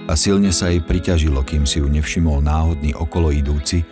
a 0.06 0.14
silne 0.14 0.54
sa 0.54 0.70
jej 0.70 0.78
priťažilo, 0.78 1.42
kým 1.42 1.66
si 1.66 1.82
ju 1.82 1.90
nevšimol 1.90 2.38
náhodný 2.38 2.94
okolo 2.94 3.34
idúci 3.34 3.82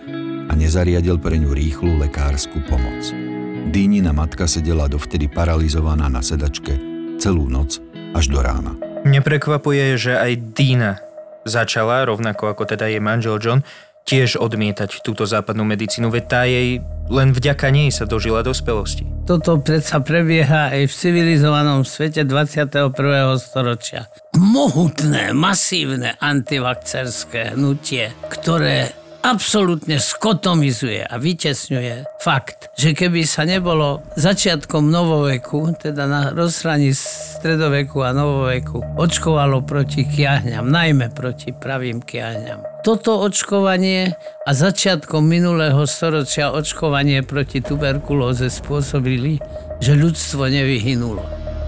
a 0.47 0.55
nezariadil 0.55 1.19
pre 1.19 1.35
ňu 1.35 1.50
rýchlu 1.50 1.99
lekárskú 1.99 2.62
pomoc. 2.71 3.22
Dýnina 3.62 4.11
matka 4.11 4.50
sedela 4.50 4.90
dovtedy 4.90 5.31
paralizovaná 5.31 6.11
na 6.11 6.19
sedačke 6.19 6.75
celú 7.23 7.47
noc 7.47 7.78
až 8.11 8.26
do 8.26 8.42
rána. 8.42 8.75
Neprekvapuje, 9.07 9.95
že 9.95 10.19
aj 10.19 10.33
Dina 10.54 10.99
začala, 11.47 12.02
rovnako 12.02 12.50
ako 12.50 12.66
teda 12.66 12.90
jej 12.90 12.99
manžel 12.99 13.38
John, 13.38 13.62
tiež 14.02 14.35
odmietať 14.42 15.07
túto 15.07 15.31
západnú 15.31 15.62
medicínu, 15.62 16.11
veď 16.11 16.25
tá 16.26 16.42
jej 16.42 16.83
len 17.07 17.31
vďaka 17.31 17.71
nej 17.71 17.95
sa 17.95 18.02
dožila 18.02 18.42
dospelosti. 18.42 19.07
Toto 19.23 19.62
predsa 19.62 20.02
prebieha 20.02 20.75
aj 20.75 20.90
v 20.90 20.92
civilizovanom 20.92 21.87
svete 21.87 22.26
21. 22.26 22.90
storočia. 23.38 24.11
Mohutné, 24.35 25.31
masívne 25.31 26.19
antivakcerské 26.19 27.54
hnutie, 27.54 28.11
ktoré 28.26 29.01
absolútne 29.23 30.02
skotomizuje 30.02 31.07
a 31.07 31.14
vytesňuje 31.17 32.21
fakt, 32.21 32.75
že 32.75 32.93
keby 32.93 33.23
sa 33.23 33.47
nebolo 33.47 34.02
začiatkom 34.19 34.91
novoveku, 34.91 35.79
teda 35.79 36.11
na 36.11 36.23
rozhraní 36.35 36.91
stredoveku 36.93 38.02
a 38.02 38.11
novoveku, 38.11 38.83
očkovalo 38.99 39.62
proti 39.62 40.02
kiahňam, 40.05 40.67
najmä 40.67 41.14
proti 41.14 41.55
pravým 41.55 42.02
kiahňam. 42.02 42.67
Toto 42.83 43.23
očkovanie 43.23 44.11
a 44.43 44.50
začiatkom 44.50 45.23
minulého 45.23 45.87
storočia 45.87 46.50
očkovanie 46.50 47.23
proti 47.23 47.62
tuberkulóze 47.62 48.50
spôsobili, 48.50 49.38
že 49.79 49.95
ľudstvo 49.95 50.50
nevyhynulo. 50.50 51.23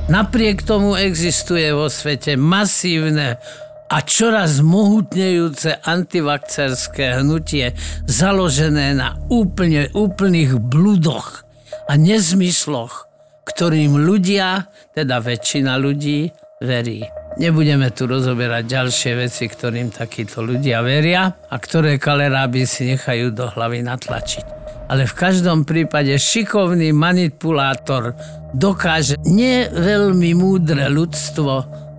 Napriek 0.05 0.69
tomu 0.69 1.01
existuje 1.01 1.73
vo 1.73 1.89
svete 1.89 2.37
masívne 2.37 3.41
a 3.89 4.01
čoraz 4.01 4.65
mohutnejúce 4.65 5.85
antivakcerské 5.85 7.21
hnutie 7.21 7.77
založené 8.09 8.97
na 8.97 9.21
úplne 9.29 9.93
úplných 9.93 10.57
bludoch 10.57 11.45
a 11.85 12.01
nezmysloch, 12.01 13.07
ktorým 13.45 14.01
ľudia, 14.01 14.73
teda 14.97 15.21
väčšina 15.21 15.77
ľudí, 15.77 16.33
verí. 16.65 17.05
Nebudeme 17.37 17.91
tu 17.93 18.09
rozoberať 18.09 18.65
ďalšie 18.65 19.13
veci, 19.19 19.45
ktorým 19.51 19.91
takíto 19.93 20.41
ľudia 20.41 20.81
veria 20.81 21.29
a 21.29 21.57
ktoré 21.59 22.01
kaleráby 22.01 22.65
si 22.65 22.89
nechajú 22.89 23.35
do 23.35 23.51
hlavy 23.53 23.85
natlačiť. 23.85 24.65
Ale 24.89 25.05
v 25.05 25.15
každom 25.17 25.67
prípade 25.67 26.15
šikovný 26.15 26.95
manipulátor 26.95 28.15
dokáže 28.55 29.19
nie 29.27 29.67
veľmi 29.67 30.31
múdre 30.37 30.87
ľudstvo 30.89 31.53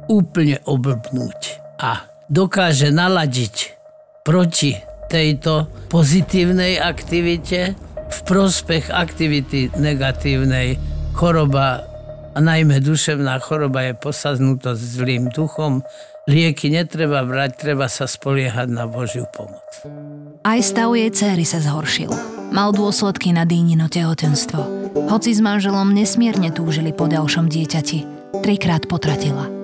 úplne 0.08 0.62
oblbnúť 0.66 1.65
a 1.80 2.08
dokáže 2.32 2.90
naladiť 2.90 3.56
proti 4.26 4.76
tejto 5.08 5.70
pozitívnej 5.88 6.82
aktivite 6.82 7.78
v 8.10 8.20
prospech 8.26 8.90
aktivity 8.90 9.70
negatívnej. 9.78 10.82
Choroba, 11.16 11.86
a 12.36 12.40
najmä 12.44 12.84
duševná 12.84 13.40
choroba 13.40 13.88
je 13.88 13.94
posadnutá 13.96 14.76
zlým 14.76 15.32
duchom. 15.32 15.80
Lieky 16.26 16.74
netreba 16.74 17.22
brať, 17.22 17.52
treba 17.56 17.86
sa 17.86 18.10
spoliehať 18.10 18.68
na 18.74 18.90
Božiu 18.90 19.30
pomoc. 19.30 19.64
Aj 20.42 20.60
stav 20.60 20.92
jej 20.98 21.14
céry 21.14 21.46
sa 21.46 21.62
zhoršil. 21.62 22.10
Mal 22.50 22.74
dôsledky 22.74 23.30
na 23.30 23.46
dýnino 23.46 23.88
tehotenstvo. 23.88 24.90
Hoci 25.08 25.32
s 25.38 25.40
manželom 25.40 25.94
nesmierne 25.94 26.50
túžili 26.50 26.92
po 26.92 27.06
ďalšom 27.06 27.46
dieťati. 27.46 28.00
Trikrát 28.42 28.90
potratila. 28.90 29.55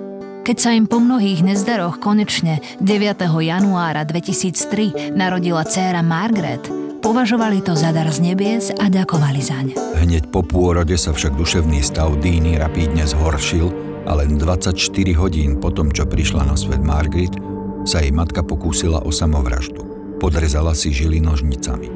Keď 0.42 0.58
sa 0.58 0.74
im 0.74 0.90
po 0.90 0.98
mnohých 0.98 1.46
nezdaroch 1.46 2.02
konečne 2.02 2.58
9. 2.82 3.30
januára 3.46 4.02
2003 4.02 5.14
narodila 5.14 5.62
dcéra 5.62 6.02
Margaret, 6.02 6.66
považovali 6.98 7.62
to 7.62 7.78
za 7.78 7.94
dar 7.94 8.10
z 8.10 8.18
nebies 8.26 8.74
a 8.74 8.90
ďakovali 8.90 9.38
zaň. 9.38 9.66
Hneď 10.02 10.34
po 10.34 10.42
pôrode 10.42 10.98
sa 10.98 11.14
však 11.14 11.38
duševný 11.38 11.78
stav 11.86 12.18
Díny 12.18 12.58
rapídne 12.58 13.06
zhoršil 13.06 13.70
a 14.10 14.18
len 14.18 14.34
24 14.34 14.74
hodín 15.14 15.62
po 15.62 15.70
tom, 15.70 15.94
čo 15.94 16.10
prišla 16.10 16.42
na 16.42 16.58
svet 16.58 16.82
Margaret, 16.82 17.38
sa 17.86 18.02
jej 18.02 18.10
matka 18.10 18.42
pokúsila 18.42 18.98
o 19.06 19.14
samovraždu. 19.14 19.86
Podrezala 20.18 20.74
si 20.74 20.90
žily 20.90 21.22
nožnicami. 21.22 21.86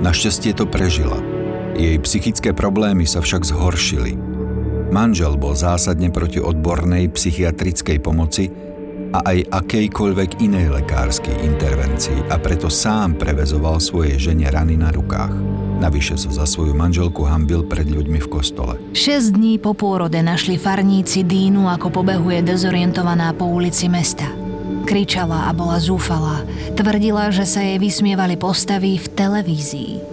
Našťastie 0.00 0.56
to 0.56 0.64
prežila. 0.64 1.20
Jej 1.76 2.00
psychické 2.08 2.56
problémy 2.56 3.04
sa 3.04 3.20
však 3.20 3.44
zhoršili 3.44 4.31
Manžel 4.92 5.40
bol 5.40 5.56
zásadne 5.56 6.12
proti 6.12 6.36
odbornej 6.36 7.08
psychiatrickej 7.16 7.96
pomoci 8.04 8.52
a 9.16 9.24
aj 9.24 9.48
akejkoľvek 9.48 10.44
inej 10.44 10.68
lekárskej 10.68 11.32
intervencii 11.48 12.28
a 12.28 12.36
preto 12.36 12.68
sám 12.68 13.16
prevezoval 13.16 13.80
svoje 13.80 14.20
žene 14.20 14.52
rany 14.52 14.76
na 14.76 14.92
rukách. 14.92 15.32
Navyše 15.80 16.20
sa 16.20 16.44
za 16.44 16.44
svoju 16.44 16.76
manželku 16.76 17.24
hambil 17.24 17.64
pred 17.64 17.88
ľuďmi 17.88 18.20
v 18.20 18.28
kostole. 18.28 18.76
6 18.92 19.32
dní 19.32 19.56
po 19.56 19.72
pôrode 19.72 20.20
našli 20.20 20.60
farníci 20.60 21.24
Dínu, 21.24 21.72
ako 21.72 21.88
pobehuje 21.88 22.44
dezorientovaná 22.44 23.32
po 23.32 23.48
ulici 23.48 23.88
mesta. 23.88 24.28
Kričala 24.84 25.48
a 25.48 25.56
bola 25.56 25.80
zúfalá. 25.80 26.44
Tvrdila, 26.76 27.32
že 27.32 27.48
sa 27.48 27.64
jej 27.64 27.80
vysmievali 27.80 28.36
postavy 28.36 29.00
v 29.00 29.06
televízii. 29.08 30.11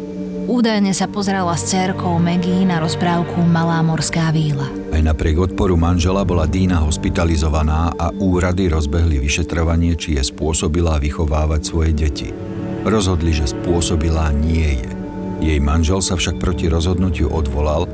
Údajne 0.49 0.97
sa 0.97 1.05
pozrela 1.05 1.53
s 1.53 1.69
cerkou 1.69 2.17
Maggie 2.17 2.65
na 2.65 2.81
rozprávku 2.81 3.37
Malá 3.45 3.85
morská 3.85 4.33
víla. 4.33 4.65
Aj 4.89 4.97
napriek 4.97 5.37
odporu 5.37 5.77
manžela 5.77 6.25
bola 6.25 6.49
Dína 6.49 6.81
hospitalizovaná 6.81 7.93
a 7.93 8.09
úrady 8.17 8.65
rozbehli 8.65 9.21
vyšetrovanie, 9.21 9.93
či 9.93 10.17
je 10.17 10.25
spôsobila 10.25 10.97
vychovávať 10.97 11.61
svoje 11.61 11.93
deti. 11.93 12.33
Rozhodli, 12.81 13.29
že 13.29 13.45
spôsobila 13.45 14.33
nie 14.33 14.81
je. 14.81 14.89
Jej 15.53 15.59
manžel 15.61 16.01
sa 16.01 16.17
však 16.17 16.41
proti 16.41 16.65
rozhodnutiu 16.65 17.29
odvolal 17.29 17.85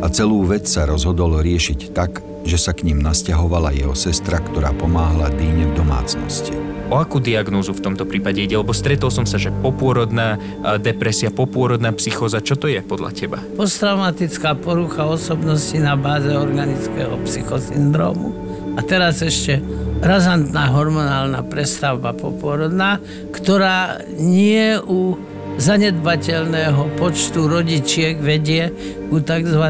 a 0.00 0.08
celú 0.08 0.48
vec 0.48 0.64
sa 0.64 0.88
rozhodol 0.88 1.44
riešiť 1.44 1.92
tak, 1.92 2.24
že 2.42 2.58
sa 2.58 2.74
k 2.74 2.86
ním 2.86 3.00
nasťahovala 3.00 3.74
jeho 3.74 3.94
sestra, 3.94 4.42
ktorá 4.42 4.74
pomáhala 4.74 5.30
Díne 5.34 5.70
v 5.70 5.76
domácnosti 5.78 6.72
o 6.92 7.00
akú 7.00 7.24
diagnózu 7.24 7.72
v 7.72 7.88
tomto 7.88 8.04
prípade 8.04 8.44
ide? 8.44 8.60
Lebo 8.60 8.76
stretol 8.76 9.08
som 9.08 9.24
sa, 9.24 9.40
že 9.40 9.48
popôrodná 9.48 10.36
depresia, 10.76 11.32
popôrodná 11.32 11.88
psychóza, 11.96 12.44
čo 12.44 12.60
to 12.60 12.68
je 12.68 12.84
podľa 12.84 13.10
teba? 13.16 13.40
Posttraumatická 13.56 14.52
porucha 14.60 15.08
osobnosti 15.08 15.72
na 15.80 15.96
báze 15.96 16.28
organického 16.28 17.16
psychosyndrómu. 17.24 18.36
A 18.76 18.84
teraz 18.84 19.24
ešte 19.24 19.64
razantná 20.04 20.68
hormonálna 20.68 21.40
prestavba 21.48 22.12
popôrodná, 22.12 23.00
ktorá 23.32 24.04
nie 24.12 24.76
u 24.84 25.16
zanedbateľného 25.56 26.96
počtu 27.00 27.48
rodičiek 27.48 28.20
vedie 28.20 28.68
ku 29.08 29.20
tzv. 29.20 29.64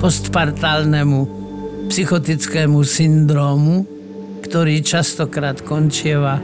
postpartálnemu 0.00 1.41
psychotickému 1.92 2.80
syndrómu, 2.88 3.84
ktorý 4.40 4.80
častokrát 4.80 5.60
končieva 5.60 6.40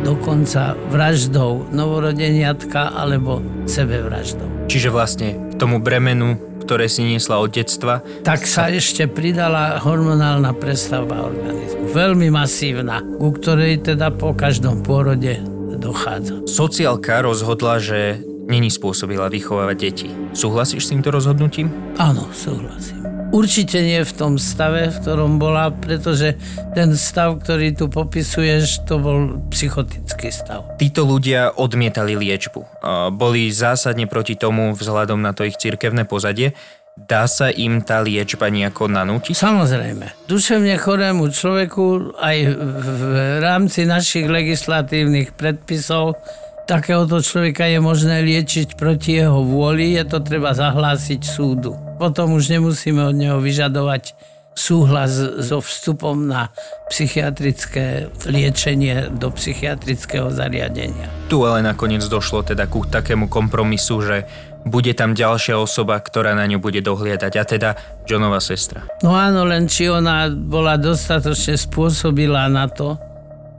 dokonca 0.00 0.72
vraždou 0.88 1.68
novorodeniatka 1.68 2.96
alebo 2.96 3.44
sebevraždou. 3.68 4.48
Čiže 4.72 4.88
vlastne 4.88 5.52
tomu 5.60 5.84
bremenu, 5.84 6.40
ktoré 6.64 6.88
si 6.88 7.04
niesla 7.04 7.44
od 7.44 7.52
detstva. 7.52 8.00
Tak 8.24 8.48
sa 8.48 8.72
ešte 8.72 9.04
pridala 9.04 9.76
hormonálna 9.84 10.56
prestavba 10.56 11.28
organizmu. 11.28 11.92
Veľmi 11.92 12.32
masívna, 12.32 13.04
ku 13.20 13.36
ktorej 13.36 13.84
teda 13.84 14.08
po 14.16 14.32
každom 14.32 14.80
pôrode 14.80 15.44
dochádza. 15.76 16.40
Sociálka 16.48 17.20
rozhodla, 17.20 17.76
že 17.84 18.24
není 18.48 18.72
spôsobila 18.72 19.28
vychovávať 19.28 19.76
deti. 19.76 20.08
Súhlasíš 20.32 20.88
s 20.88 20.90
týmto 20.96 21.12
rozhodnutím? 21.12 21.68
Áno, 22.00 22.32
súhlasím. 22.32 23.15
Určite 23.34 23.82
nie 23.84 24.00
v 24.00 24.12
tom 24.16 24.40
stave, 24.40 24.88
v 24.88 24.96
ktorom 25.02 25.36
bola, 25.36 25.68
pretože 25.68 26.38
ten 26.72 26.96
stav, 26.96 27.36
ktorý 27.42 27.76
tu 27.76 27.90
popisuješ, 27.92 28.88
to 28.88 28.96
bol 28.96 29.36
psychotický 29.52 30.32
stav. 30.32 30.64
Títo 30.80 31.04
ľudia 31.04 31.52
odmietali 31.52 32.16
liečbu. 32.16 32.80
Boli 33.12 33.52
zásadne 33.52 34.08
proti 34.08 34.38
tomu 34.40 34.72
vzhľadom 34.72 35.20
na 35.20 35.36
to 35.36 35.44
ich 35.44 35.60
cirkevné 35.60 36.08
pozadie. 36.08 36.56
Dá 36.96 37.28
sa 37.28 37.52
im 37.52 37.84
tá 37.84 38.00
liečba 38.00 38.48
nejako 38.48 38.88
nanútiť? 38.88 39.36
Samozrejme. 39.36 40.32
Duševne 40.32 40.80
chorému 40.80 41.28
človeku 41.28 42.16
aj 42.16 42.36
v 42.56 43.00
rámci 43.44 43.84
našich 43.84 44.24
legislatívnych 44.24 45.36
predpisov 45.36 46.16
takéhoto 46.66 47.22
človeka 47.22 47.64
je 47.70 47.78
možné 47.78 48.20
liečiť 48.26 48.74
proti 48.74 49.22
jeho 49.22 49.40
vôli, 49.40 49.94
je 49.94 50.04
to 50.04 50.18
treba 50.18 50.52
zahlásiť 50.52 51.22
súdu. 51.22 51.78
Potom 51.96 52.34
už 52.34 52.50
nemusíme 52.50 53.00
od 53.06 53.16
neho 53.16 53.38
vyžadovať 53.38 54.18
súhlas 54.56 55.12
so 55.44 55.60
vstupom 55.60 56.16
na 56.16 56.48
psychiatrické 56.88 58.08
liečenie 58.24 59.12
do 59.12 59.28
psychiatrického 59.28 60.32
zariadenia. 60.32 61.12
Tu 61.28 61.36
ale 61.44 61.60
nakoniec 61.60 62.02
došlo 62.08 62.40
teda 62.40 62.64
ku 62.64 62.88
takému 62.88 63.28
kompromisu, 63.28 63.94
že 64.00 64.16
bude 64.66 64.90
tam 64.98 65.14
ďalšia 65.14 65.60
osoba, 65.60 66.00
ktorá 66.02 66.34
na 66.34 66.48
ňu 66.48 66.58
bude 66.58 66.82
dohliadať, 66.82 67.32
a 67.38 67.44
teda 67.46 67.70
Johnova 68.08 68.42
sestra. 68.42 68.82
No 69.04 69.14
áno, 69.14 69.46
len 69.46 69.70
či 69.70 69.86
ona 69.86 70.26
bola 70.32 70.74
dostatočne 70.74 71.54
spôsobila 71.54 72.50
na 72.50 72.66
to, 72.66 72.98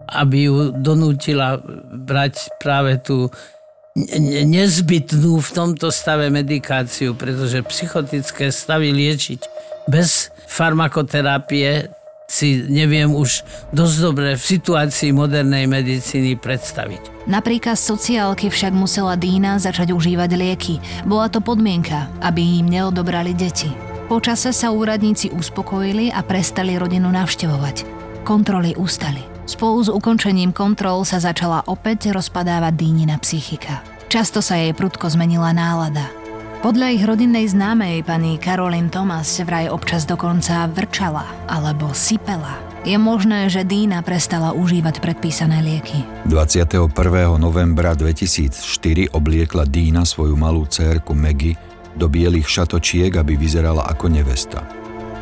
aby 0.07 0.49
ju 0.49 0.55
donútila 0.71 1.59
brať 1.91 2.47
práve 2.57 2.99
tú 2.99 3.27
nezbytnú 4.47 5.41
v 5.41 5.49
tomto 5.49 5.89
stave 5.89 6.29
medikáciu, 6.29 7.17
pretože 7.17 7.65
psychotické 7.65 8.53
stavy 8.53 8.93
liečiť 8.93 9.41
bez 9.89 10.29
farmakoterapie 10.45 11.89
si 12.27 12.67
neviem 12.67 13.07
už 13.15 13.41
dosť 13.71 13.95
dobre 14.03 14.29
v 14.35 14.43
situácii 14.43 15.15
modernej 15.15 15.63
medicíny 15.65 16.35
predstaviť. 16.35 17.25
Napríklad 17.25 17.79
sociálky 17.79 18.51
však 18.51 18.75
musela 18.75 19.15
Dýna 19.15 19.63
začať 19.63 19.95
užívať 19.95 20.35
lieky. 20.35 20.75
Bola 21.07 21.31
to 21.31 21.39
podmienka, 21.39 22.11
aby 22.19 22.59
im 22.59 22.67
neodobrali 22.67 23.31
deti. 23.31 23.71
Po 24.11 24.19
čase 24.19 24.51
sa 24.51 24.71
úradníci 24.71 25.31
uspokojili 25.31 26.11
a 26.11 26.19
prestali 26.23 26.75
rodinu 26.75 27.11
navštevovať. 27.11 27.87
Kontroly 28.27 28.75
ustali. 28.75 29.36
Spolu 29.47 29.79
s 29.79 29.87
ukončením 29.87 30.51
kontrol 30.51 31.07
sa 31.07 31.23
začala 31.23 31.63
opäť 31.71 32.11
rozpadávať 32.11 32.73
Dýnina 32.75 33.15
psychika. 33.23 33.79
Často 34.11 34.43
sa 34.43 34.59
jej 34.59 34.75
prudko 34.75 35.07
zmenila 35.07 35.55
nálada. 35.55 36.11
Podľa 36.59 36.87
ich 36.91 37.07
rodinnej 37.07 37.47
známej 37.47 38.03
pani 38.03 38.35
Karolyn 38.35 38.91
Thomas 38.91 39.39
vraj 39.39 39.71
občas 39.71 40.03
dokonca 40.03 40.67
vrčala 40.67 41.23
alebo 41.47 41.95
sypela. 41.95 42.59
Je 42.83 42.99
možné, 42.99 43.47
že 43.47 43.63
Dína 43.63 44.03
prestala 44.03 44.51
užívať 44.51 44.99
predpísané 44.99 45.63
lieky. 45.63 46.27
21. 46.27 46.91
novembra 47.39 47.95
2004 47.95 49.15
obliekla 49.15 49.63
Dína 49.63 50.03
svoju 50.03 50.35
malú 50.35 50.67
cérku 50.67 51.15
Maggie 51.15 51.55
do 51.95 52.11
bielých 52.11 52.51
šatočiek, 52.51 53.15
aby 53.15 53.39
vyzerala 53.39 53.87
ako 53.87 54.11
nevesta. 54.11 54.59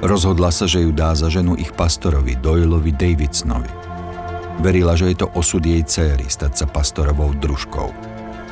Rozhodla 0.01 0.49
sa, 0.49 0.65
že 0.65 0.81
ju 0.81 0.89
dá 0.89 1.13
za 1.13 1.29
ženu 1.29 1.53
ich 1.61 1.69
pastorovi 1.77 2.41
Doyleovi 2.41 2.89
Davidsonovi. 2.89 3.84
Verila, 4.59 4.95
že 4.95 5.11
je 5.11 5.23
to 5.23 5.27
osud 5.35 5.63
jej 5.63 5.83
céry 5.83 6.27
stať 6.31 6.63
sa 6.63 6.65
pastorovou 6.67 7.35
družkou. 7.35 7.91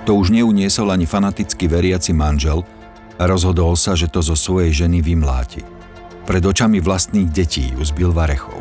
To 0.04 0.12
už 0.20 0.36
neuniesol 0.36 0.92
ani 0.92 1.08
fanaticky 1.08 1.72
veriaci 1.72 2.12
manžel 2.12 2.68
a 3.16 3.24
rozhodol 3.24 3.80
sa, 3.80 3.96
že 3.96 4.12
to 4.12 4.20
zo 4.20 4.36
svojej 4.36 4.84
ženy 4.84 5.00
vymláti. 5.00 5.64
Pred 6.28 6.44
očami 6.44 6.84
vlastných 6.84 7.32
detí 7.32 7.72
ju 7.72 7.84
zbil 7.88 8.12
varechov. 8.12 8.60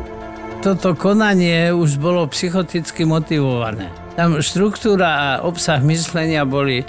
Toto 0.63 0.95
konanie 0.95 1.75
už 1.75 1.99
bolo 1.99 2.23
psychoticky 2.31 3.03
motivované. 3.03 3.91
Tam 4.15 4.39
štruktúra 4.39 5.09
a 5.11 5.29
obsah 5.43 5.83
myslenia 5.83 6.47
boli 6.47 6.83
e, 6.83 6.85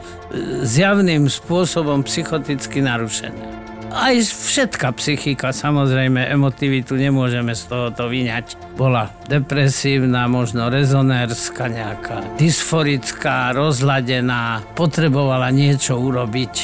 zjavným 0.62 1.26
spôsobom 1.26 2.06
psychoticky 2.06 2.78
narušené 2.78 3.63
aj 3.94 4.26
všetká 4.26 4.90
psychika, 4.98 5.54
samozrejme, 5.54 6.18
emotivitu 6.26 6.98
nemôžeme 6.98 7.54
z 7.54 7.62
tohoto 7.70 8.10
vyňať. 8.10 8.74
Bola 8.74 9.14
depresívna, 9.30 10.26
možno 10.26 10.66
rezonérska 10.66 11.70
nejaká, 11.70 12.26
dysforická, 12.34 13.54
rozladená, 13.54 14.66
potrebovala 14.74 15.54
niečo 15.54 15.94
urobiť. 15.94 16.54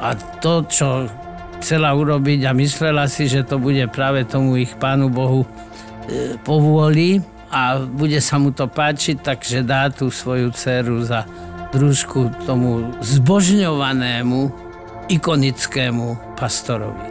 A 0.00 0.16
to, 0.40 0.64
čo 0.64 1.04
chcela 1.60 1.92
urobiť 1.92 2.48
a 2.48 2.56
myslela 2.56 3.04
si, 3.04 3.28
že 3.28 3.44
to 3.44 3.60
bude 3.60 3.84
práve 3.92 4.24
tomu 4.24 4.56
ich 4.56 4.72
pánu 4.80 5.12
Bohu 5.12 5.44
e, 5.44 5.48
povôli 6.40 7.20
a 7.52 7.76
bude 7.76 8.16
sa 8.24 8.40
mu 8.40 8.56
to 8.56 8.64
páčiť, 8.64 9.20
takže 9.20 9.68
dá 9.68 9.92
tú 9.92 10.08
svoju 10.08 10.56
dceru 10.56 11.04
za 11.04 11.28
družku 11.76 12.32
tomu 12.48 12.96
zbožňovanému 13.04 14.69
ikonickému 15.10 16.38
pastorovi. 16.38 17.10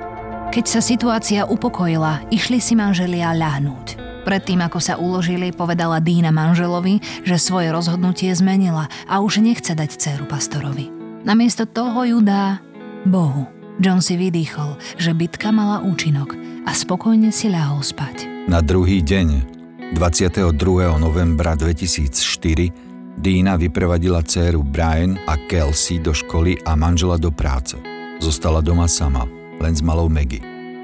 Keď 0.55 0.65
sa 0.65 0.79
situácia 0.79 1.43
upokojila, 1.43 2.23
išli 2.31 2.63
si 2.63 2.71
manželia 2.71 3.35
ľahnúť. 3.35 3.99
Predtým, 4.23 4.63
ako 4.63 4.79
sa 4.79 4.95
uložili, 4.95 5.51
povedala 5.51 5.99
Dýna 5.99 6.31
manželovi, 6.31 7.03
že 7.27 7.35
svoje 7.35 7.75
rozhodnutie 7.75 8.31
zmenila 8.31 8.87
a 9.03 9.19
už 9.19 9.43
nechce 9.43 9.75
dať 9.75 9.99
dceru 9.99 10.25
pastorovi. 10.31 10.87
Namiesto 11.27 11.67
toho 11.67 12.07
ju 12.07 12.19
dá 12.23 12.63
Bohu. 13.03 13.51
John 13.83 13.99
si 13.99 14.15
vydýchol, 14.15 14.79
že 14.95 15.11
bitka 15.11 15.51
mala 15.51 15.83
účinok 15.83 16.35
a 16.67 16.71
spokojne 16.71 17.35
si 17.35 17.51
ľahol 17.51 17.83
spať. 17.83 18.47
Na 18.47 18.63
druhý 18.63 19.03
deň, 19.03 19.43
22. 19.91 20.55
novembra 20.99 21.55
2004, 21.59 22.88
Dina 23.17 23.57
vyprevadila 23.57 24.21
dceru 24.21 24.61
Brian 24.61 25.17
a 25.25 25.33
Kelsey 25.49 25.97
do 25.97 26.13
školy 26.13 26.61
a 26.67 26.77
manžela 26.77 27.17
do 27.17 27.33
práce. 27.33 27.79
Zostala 28.21 28.61
doma 28.61 28.85
sama, 28.85 29.25
len 29.57 29.73
s 29.73 29.81
malou 29.81 30.11
Maggie. 30.11 30.43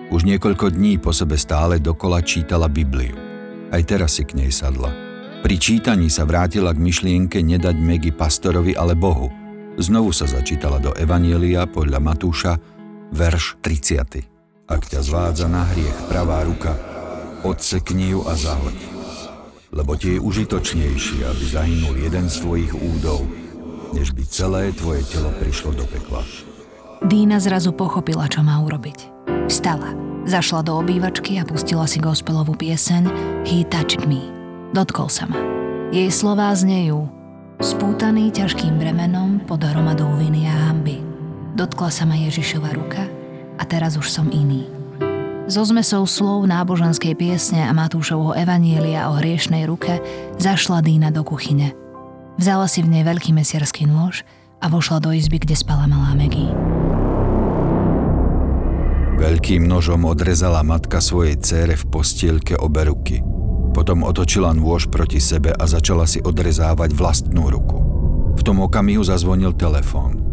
Už 0.10 0.26
niekoľko 0.26 0.74
dní 0.74 0.98
po 0.98 1.14
sebe 1.14 1.38
stále 1.38 1.78
dokola 1.78 2.24
čítala 2.24 2.66
Bibliu. 2.72 3.18
Aj 3.70 3.82
teraz 3.84 4.18
si 4.18 4.24
k 4.24 4.38
nej 4.38 4.50
sadla. 4.54 4.90
Pri 5.46 5.62
čítaní 5.62 6.10
sa 6.10 6.26
vrátila 6.26 6.74
k 6.74 6.82
myšlienke 6.82 7.38
nedať 7.44 7.76
Maggie 7.78 8.16
pastorovi, 8.16 8.74
ale 8.74 8.98
Bohu. 8.98 9.30
Znovu 9.76 10.16
sa 10.16 10.26
začítala 10.26 10.80
do 10.80 10.96
Evanielia 10.96 11.68
podľa 11.68 12.00
Matúša, 12.00 12.58
verš 13.12 13.60
30. 13.62 14.72
Ak 14.72 14.88
ťa 14.90 15.02
zvádza 15.04 15.46
na 15.46 15.68
hriech 15.70 16.00
pravá 16.10 16.42
ruka, 16.48 16.74
odsekni 17.46 18.16
ju 18.16 18.26
a 18.26 18.34
zahoď 18.34 18.95
lebo 19.76 20.00
ti 20.00 20.16
je 20.16 20.24
užitočnejšie, 20.24 21.28
aby 21.28 21.44
zahynul 21.52 22.00
jeden 22.00 22.32
z 22.32 22.40
tvojich 22.40 22.72
údov, 22.72 23.28
než 23.92 24.16
by 24.16 24.24
celé 24.24 24.72
tvoje 24.72 25.04
telo 25.12 25.30
prišlo 25.36 25.76
do 25.76 25.84
pekla. 25.92 26.24
Dína 27.04 27.44
zrazu 27.44 27.76
pochopila, 27.76 28.26
čo 28.32 28.40
má 28.40 28.56
urobiť. 28.64 29.12
Vstala, 29.52 29.92
zašla 30.24 30.64
do 30.64 30.80
obývačky 30.80 31.38
a 31.38 31.44
pustila 31.44 31.86
si 31.86 32.00
gospelovú 32.00 32.56
pieseň 32.56 33.04
He 33.44 33.68
Touched 33.68 34.08
Me. 34.08 34.24
Dotkol 34.72 35.12
sa 35.12 35.28
ma. 35.28 35.38
Jej 35.92 36.10
slová 36.10 36.56
znejú, 36.56 37.06
spútaný 37.60 38.32
ťažkým 38.32 38.80
bremenom 38.80 39.44
pod 39.44 39.62
hromadou 39.62 40.10
viny 40.18 40.48
a 40.50 40.72
hamby. 40.72 41.04
Dotkla 41.56 41.92
sa 41.92 42.04
ma 42.08 42.16
Ježišova 42.16 42.74
ruka 42.74 43.04
a 43.60 43.64
teraz 43.68 44.00
už 44.00 44.08
som 44.08 44.28
iný. 44.32 44.75
So 45.46 45.62
zmesou 45.62 46.10
slov 46.10 46.50
náboženskej 46.50 47.14
piesne 47.14 47.70
a 47.70 47.72
Matúšovho 47.72 48.34
evanielia 48.34 49.14
o 49.14 49.22
hriešnej 49.22 49.70
ruke 49.70 50.02
zašla 50.42 50.82
Dýna 50.82 51.14
do 51.14 51.22
kuchyne. 51.22 51.78
Vzala 52.42 52.66
si 52.66 52.82
v 52.82 52.90
nej 52.90 53.06
veľký 53.06 53.30
mesierský 53.30 53.86
nôž 53.86 54.26
a 54.58 54.74
vošla 54.74 55.06
do 55.06 55.14
izby, 55.14 55.38
kde 55.38 55.54
spala 55.54 55.86
malá 55.86 56.18
Megy. 56.18 56.50
Veľkým 59.22 59.70
nožom 59.70 60.10
odrezala 60.10 60.66
matka 60.66 60.98
svojej 60.98 61.38
cére 61.38 61.78
v 61.78 61.94
postielke 61.94 62.58
obe 62.58 62.90
ruky. 62.90 63.22
Potom 63.70 64.02
otočila 64.02 64.50
nôž 64.50 64.90
proti 64.90 65.22
sebe 65.22 65.54
a 65.54 65.64
začala 65.70 66.10
si 66.10 66.26
odrezávať 66.26 66.90
vlastnú 66.98 67.54
ruku. 67.54 67.78
V 68.34 68.42
tom 68.42 68.66
okamihu 68.66 69.06
zazvonil 69.06 69.54
telefón. 69.54 70.26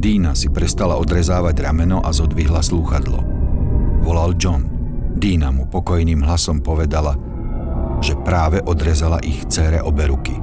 Dina 0.00 0.32
si 0.32 0.48
prestala 0.48 0.96
odrezávať 0.96 1.68
rameno 1.68 2.00
a 2.00 2.16
zodvihla 2.16 2.64
slúchadlo. 2.64 3.33
Volal 4.04 4.36
John. 4.36 4.68
Dina 5.16 5.48
mu 5.48 5.64
pokojným 5.64 6.20
hlasom 6.28 6.60
povedala, 6.60 7.16
že 8.04 8.12
práve 8.20 8.60
odrezala 8.60 9.16
ich 9.24 9.48
cére 9.48 9.80
obe 9.80 10.04
ruky. 10.04 10.36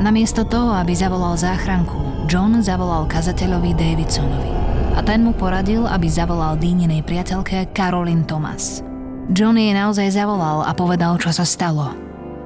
Namiesto 0.00 0.48
toho, 0.48 0.72
aby 0.72 0.96
zavolal 0.96 1.36
záchranku, 1.36 2.24
John 2.24 2.56
zavolal 2.64 3.04
kazateľovi 3.04 3.76
Davidsonovi. 3.76 4.52
A 4.96 5.04
ten 5.04 5.20
mu 5.20 5.36
poradil, 5.36 5.84
aby 5.84 6.08
zavolal 6.08 6.56
Díninej 6.56 7.04
priateľke 7.04 7.68
Caroline 7.76 8.24
Thomas. 8.24 8.80
John 9.28 9.60
jej 9.60 9.76
naozaj 9.76 10.16
zavolal 10.16 10.64
a 10.64 10.72
povedal, 10.72 11.20
čo 11.20 11.36
sa 11.36 11.44
stalo. 11.44 11.92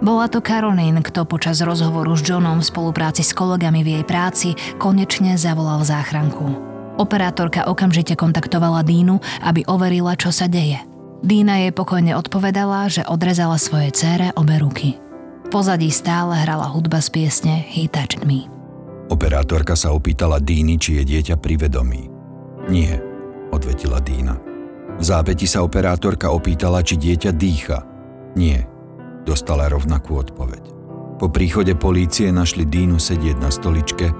Bola 0.03 0.27
to 0.27 0.43
Caroline, 0.43 0.99
kto 0.99 1.31
počas 1.31 1.63
rozhovoru 1.63 2.11
s 2.19 2.27
Johnom 2.27 2.59
v 2.59 2.67
spolupráci 2.67 3.23
s 3.23 3.31
kolegami 3.31 3.87
v 3.87 4.03
jej 4.03 4.05
práci 4.05 4.59
konečne 4.83 5.39
zavolal 5.39 5.87
záchranku. 5.87 6.74
Operátorka 6.95 7.67
okamžite 7.67 8.15
kontaktovala 8.15 8.87
Dínu, 8.87 9.19
aby 9.43 9.67
overila, 9.67 10.15
čo 10.15 10.31
sa 10.31 10.47
deje. 10.47 10.79
Dína 11.27 11.67
jej 11.67 11.73
pokojne 11.75 12.15
odpovedala, 12.15 12.87
že 12.87 13.03
odrezala 13.03 13.59
svoje 13.59 13.91
cére 13.91 14.31
obe 14.39 14.63
ruky. 14.63 15.03
V 15.43 15.49
pozadí 15.51 15.91
stále 15.91 16.39
hrala 16.39 16.71
hudba 16.71 17.03
z 17.03 17.09
piesne 17.11 17.55
He 17.67 17.91
Touched 17.91 18.23
Me. 18.23 18.47
Operátorka 19.11 19.75
sa 19.75 19.91
opýtala 19.91 20.39
Díny, 20.39 20.79
či 20.79 21.03
je 21.03 21.05
dieťa 21.05 21.35
pri 21.43 21.67
vedomí. 21.67 22.07
Nie, 22.71 23.03
odvetila 23.51 23.99
Dína. 23.99 24.39
V 24.95 25.03
zápäti 25.03 25.51
sa 25.51 25.67
operátorka 25.67 26.31
opýtala, 26.31 26.79
či 26.87 26.95
dieťa 26.95 27.31
dýcha. 27.35 27.79
Nie, 28.39 28.71
dostala 29.27 29.67
rovnakú 29.67 30.15
odpoveď. 30.23 30.63
Po 31.19 31.27
príchode 31.27 31.75
polície 31.75 32.31
našli 32.31 32.63
Dínu 32.63 33.03
sedieť 33.03 33.37
na 33.43 33.51
stoličke, 33.51 34.15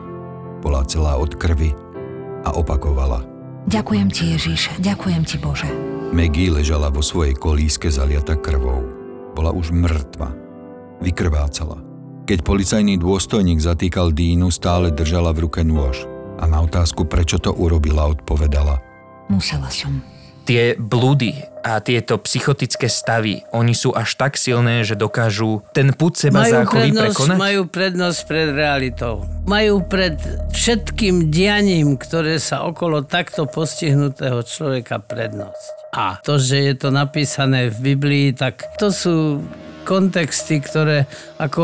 bola 0.59 0.83
celá 0.89 1.21
od 1.21 1.31
krvi 1.39 1.85
a 2.45 2.55
opakovala. 2.55 3.25
Ďakujem 3.65 4.09
ti, 4.13 4.37
Ježiš, 4.37 4.77
ďakujem 4.79 5.23
ti, 5.25 5.37
Bože. 5.41 5.69
Maggie 6.15 6.53
ležala 6.53 6.93
vo 6.93 7.01
svojej 7.01 7.35
kolíske 7.35 7.89
zaliata 7.91 8.37
krvou. 8.39 8.85
Bola 9.35 9.51
už 9.51 9.75
mŕtva. 9.75 10.31
Vykrvácala. 11.03 11.81
Keď 12.25 12.39
policajný 12.41 12.97
dôstojník 12.97 13.61
zatýkal 13.61 14.15
Dínu, 14.15 14.49
stále 14.49 14.95
držala 14.95 15.35
v 15.35 15.49
ruke 15.49 15.61
nôž 15.67 16.07
a 16.39 16.45
na 16.49 16.63
otázku, 16.63 17.05
prečo 17.05 17.37
to 17.41 17.53
urobila, 17.53 18.09
odpovedala. 18.09 18.81
Musela 19.29 19.69
som. 19.69 20.14
Tie 20.45 20.77
blúdy 20.77 21.41
a 21.65 21.81
tieto 21.81 22.21
psychotické 22.21 22.93
stavy, 22.93 23.41
oni 23.57 23.73
sú 23.73 23.97
až 23.97 24.21
tak 24.21 24.37
silné, 24.37 24.85
že 24.85 24.93
dokážu 24.93 25.65
ten 25.73 25.97
put 25.97 26.13
seba 26.21 26.45
majú 26.45 26.53
záchovy 26.53 26.81
prednosť, 26.93 27.01
prekonať? 27.09 27.37
majú 27.41 27.61
prednosť 27.65 28.19
pred 28.29 28.49
realitou. 28.53 29.15
Majú 29.49 29.75
pred 29.89 30.21
všetkým 30.53 31.33
dianím, 31.33 31.97
ktoré 31.97 32.37
sa 32.37 32.69
okolo 32.69 33.01
takto 33.09 33.49
postihnutého 33.49 34.45
človeka 34.45 35.01
prednosť. 35.01 35.97
A 35.97 36.21
to, 36.21 36.37
že 36.37 36.61
je 36.61 36.75
to 36.77 36.93
napísané 36.93 37.73
v 37.73 37.97
Biblii, 37.97 38.37
tak 38.37 38.69
to 38.77 38.93
sú 38.93 39.41
kontexty, 39.85 40.65
ktoré, 40.65 41.05
ako 41.37 41.63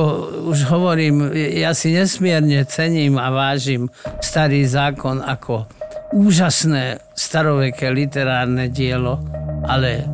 už 0.53 0.69
hovorím, 0.69 1.33
ja 1.35 1.73
si 1.73 1.90
nesmierne 1.97 2.62
cením 2.69 3.16
a 3.16 3.33
vážim 3.33 3.88
starý 4.21 4.69
zákon 4.69 5.25
ako 5.25 5.66
úžasné 6.12 6.99
staroveké 7.14 7.90
literárne 7.90 8.68
dielo, 8.68 9.23
ale 9.66 10.05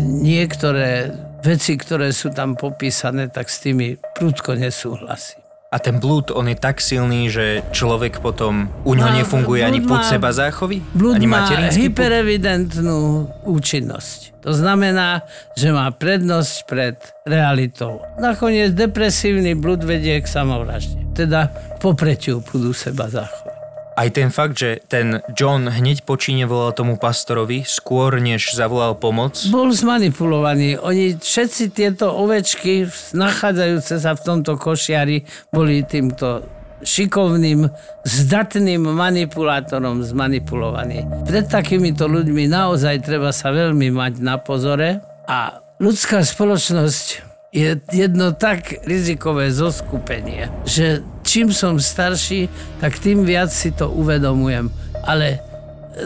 niektoré 0.00 1.10
veci, 1.42 1.74
ktoré 1.76 2.12
sú 2.14 2.30
tam 2.30 2.54
popísané, 2.54 3.28
tak 3.32 3.48
s 3.48 3.64
tými 3.64 3.96
prúdko 4.16 4.54
nesúhlasím. 4.54 5.40
A 5.70 5.78
ten 5.78 6.02
blúd, 6.02 6.34
on 6.34 6.50
je 6.50 6.58
tak 6.58 6.82
silný, 6.82 7.30
že 7.30 7.62
človek 7.70 8.18
potom, 8.18 8.66
u 8.82 8.98
No, 8.98 9.06
nefunguje 9.06 9.62
ani 9.62 9.78
má- 9.78 10.02
seba 10.02 10.34
záchovy? 10.34 10.82
Blúd 10.98 11.14
ani 11.14 11.30
má 11.30 11.46
hyperevidentnú 11.46 13.30
účinnosť. 13.46 14.42
To 14.42 14.50
znamená, 14.50 15.22
že 15.54 15.70
má 15.70 15.86
prednosť 15.94 16.54
pred 16.66 16.98
realitou. 17.22 18.02
Nakoniec 18.18 18.74
depresívny 18.74 19.54
blúd 19.54 19.86
vedie 19.86 20.18
k 20.18 20.26
samovražde. 20.26 21.06
Teda 21.14 21.54
popretiu 21.78 22.42
púdu 22.42 22.74
seba 22.74 23.06
záchovy. 23.06 23.59
Aj 24.00 24.08
ten 24.08 24.32
fakt, 24.32 24.56
že 24.56 24.80
ten 24.88 25.20
John 25.36 25.68
hneď 25.68 26.08
po 26.08 26.16
volal 26.48 26.72
tomu 26.72 26.96
pastorovi, 26.96 27.68
skôr 27.68 28.16
než 28.16 28.56
zavolal 28.56 28.96
pomoc, 28.96 29.36
Bol 29.52 29.68
zmanipulovaný. 29.76 30.80
Oni 30.80 31.20
všetci 31.20 31.68
tieto 31.76 32.08
ovečky, 32.08 32.88
nachádzajúce 33.12 34.00
sa 34.00 34.16
v 34.16 34.24
tomto 34.24 34.56
košiari, 34.56 35.28
boli 35.52 35.84
týmto 35.84 36.48
šikovným, 36.80 37.68
zdatným 38.08 38.88
manipulátorom 38.88 40.00
zmanipulovaní. 40.00 41.04
Pred 41.28 41.52
takýmito 41.52 42.08
ľuďmi 42.08 42.48
naozaj 42.48 43.04
treba 43.04 43.36
sa 43.36 43.52
veľmi 43.52 43.92
mať 43.92 44.24
na 44.24 44.40
pozore 44.40 45.04
a 45.28 45.60
ľudská 45.76 46.24
spoločnosť 46.24 47.29
je 47.50 47.82
jedno 47.90 48.30
tak 48.30 48.86
rizikové 48.86 49.50
zoskupenie, 49.50 50.46
že 50.62 51.02
čím 51.26 51.50
som 51.50 51.82
starší, 51.82 52.46
tak 52.78 53.02
tým 53.02 53.26
viac 53.26 53.50
si 53.50 53.74
to 53.74 53.90
uvedomujem. 53.90 54.70
Ale 55.02 55.42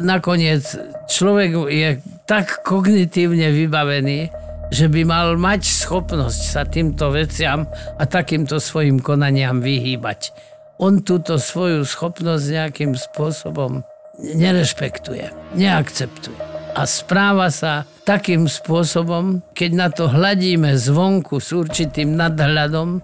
nakoniec 0.00 0.64
človek 1.12 1.68
je 1.68 1.90
tak 2.24 2.64
kognitívne 2.64 3.52
vybavený, 3.52 4.32
že 4.72 4.88
by 4.88 5.04
mal 5.04 5.36
mať 5.36 5.68
schopnosť 5.68 6.40
sa 6.40 6.64
týmto 6.64 7.12
veciam 7.12 7.68
a 8.00 8.02
takýmto 8.08 8.56
svojim 8.56 9.04
konaniam 9.04 9.60
vyhýbať. 9.60 10.32
On 10.80 11.04
túto 11.04 11.36
svoju 11.36 11.84
schopnosť 11.84 12.44
nejakým 12.48 12.96
spôsobom 12.96 13.84
nerešpektuje, 14.18 15.30
neakceptuje. 15.54 16.53
A 16.74 16.90
správa 16.90 17.54
sa 17.54 17.86
takým 18.02 18.50
spôsobom, 18.50 19.38
keď 19.54 19.70
na 19.78 19.88
to 19.94 20.10
hľadíme 20.10 20.74
zvonku 20.74 21.38
s 21.38 21.54
určitým 21.54 22.18
nadhľadom, 22.18 22.98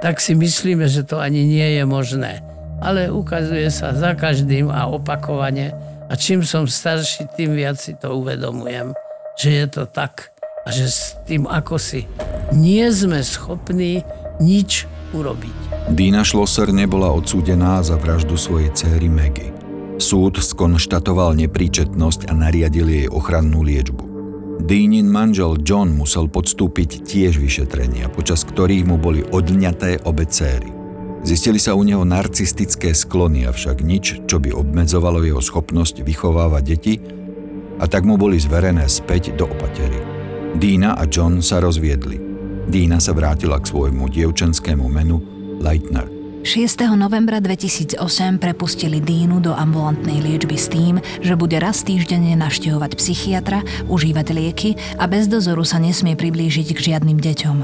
tak 0.00 0.16
si 0.18 0.32
myslíme, 0.32 0.88
že 0.88 1.04
to 1.04 1.20
ani 1.20 1.44
nie 1.44 1.76
je 1.76 1.84
možné. 1.84 2.40
Ale 2.80 3.12
ukazuje 3.12 3.68
sa 3.68 3.92
za 3.92 4.16
každým 4.16 4.72
a 4.72 4.88
opakovane. 4.88 5.76
A 6.08 6.16
čím 6.16 6.42
som 6.42 6.64
starší, 6.64 7.28
tým 7.36 7.52
viac 7.52 7.78
si 7.78 7.94
to 7.94 8.16
uvedomujem, 8.16 8.96
že 9.38 9.48
je 9.60 9.66
to 9.68 9.84
tak. 9.86 10.32
A 10.64 10.72
že 10.72 10.88
s 10.88 11.14
tým 11.28 11.44
ako 11.44 11.76
si 11.76 12.08
nie 12.56 12.88
sme 12.90 13.20
schopní 13.20 14.02
nič 14.40 14.88
urobiť. 15.12 15.56
Dina 15.92 16.24
Schlosser 16.24 16.72
nebola 16.72 17.12
odsúdená 17.12 17.84
za 17.84 18.00
vraždu 18.00 18.40
svojej 18.40 18.72
céry 18.72 19.06
Maggie. 19.06 19.61
Súd 20.02 20.42
skonštatoval 20.42 21.38
nepríčetnosť 21.46 22.26
a 22.26 22.34
nariadil 22.34 22.90
jej 22.90 23.06
ochrannú 23.06 23.62
liečbu. 23.62 24.02
Dínin 24.66 25.06
manžel 25.06 25.62
John 25.62 25.94
musel 25.94 26.26
podstúpiť 26.26 27.06
tiež 27.06 27.38
vyšetrenia, 27.38 28.10
počas 28.10 28.42
ktorých 28.42 28.82
mu 28.82 28.98
boli 28.98 29.22
odňaté 29.22 30.02
obe 30.02 30.26
céry. 30.26 30.74
Zistili 31.22 31.62
sa 31.62 31.78
u 31.78 31.86
neho 31.86 32.02
narcistické 32.02 32.98
sklony, 32.98 33.46
avšak 33.46 33.78
nič, 33.86 34.26
čo 34.26 34.42
by 34.42 34.50
obmedzovalo 34.50 35.22
jeho 35.22 35.38
schopnosť 35.38 36.02
vychovávať 36.02 36.62
deti, 36.66 36.98
a 37.78 37.86
tak 37.86 38.02
mu 38.02 38.18
boli 38.18 38.42
zverené 38.42 38.90
späť 38.90 39.38
do 39.38 39.46
opatery. 39.46 40.02
Dína 40.58 40.98
a 40.98 41.06
John 41.06 41.38
sa 41.46 41.62
rozviedli. 41.62 42.18
Dína 42.66 42.98
sa 42.98 43.14
vrátila 43.14 43.62
k 43.62 43.70
svojmu 43.70 44.10
dievčenskému 44.10 44.82
menu 44.90 45.22
Leitner. 45.62 46.11
6. 46.42 46.98
novembra 46.98 47.38
2008 47.38 48.02
prepustili 48.42 48.98
Dínu 48.98 49.38
do 49.38 49.54
ambulantnej 49.54 50.18
liečby 50.18 50.58
s 50.58 50.66
tým, 50.66 50.98
že 51.22 51.38
bude 51.38 51.54
raz 51.62 51.86
týždenne 51.86 52.34
navštevovať 52.34 52.98
psychiatra, 52.98 53.62
užívať 53.86 54.26
lieky 54.34 54.74
a 54.98 55.06
bez 55.06 55.30
dozoru 55.30 55.62
sa 55.62 55.78
nesmie 55.78 56.18
priblížiť 56.18 56.74
k 56.74 56.78
žiadnym 56.90 57.22
deťom. 57.22 57.56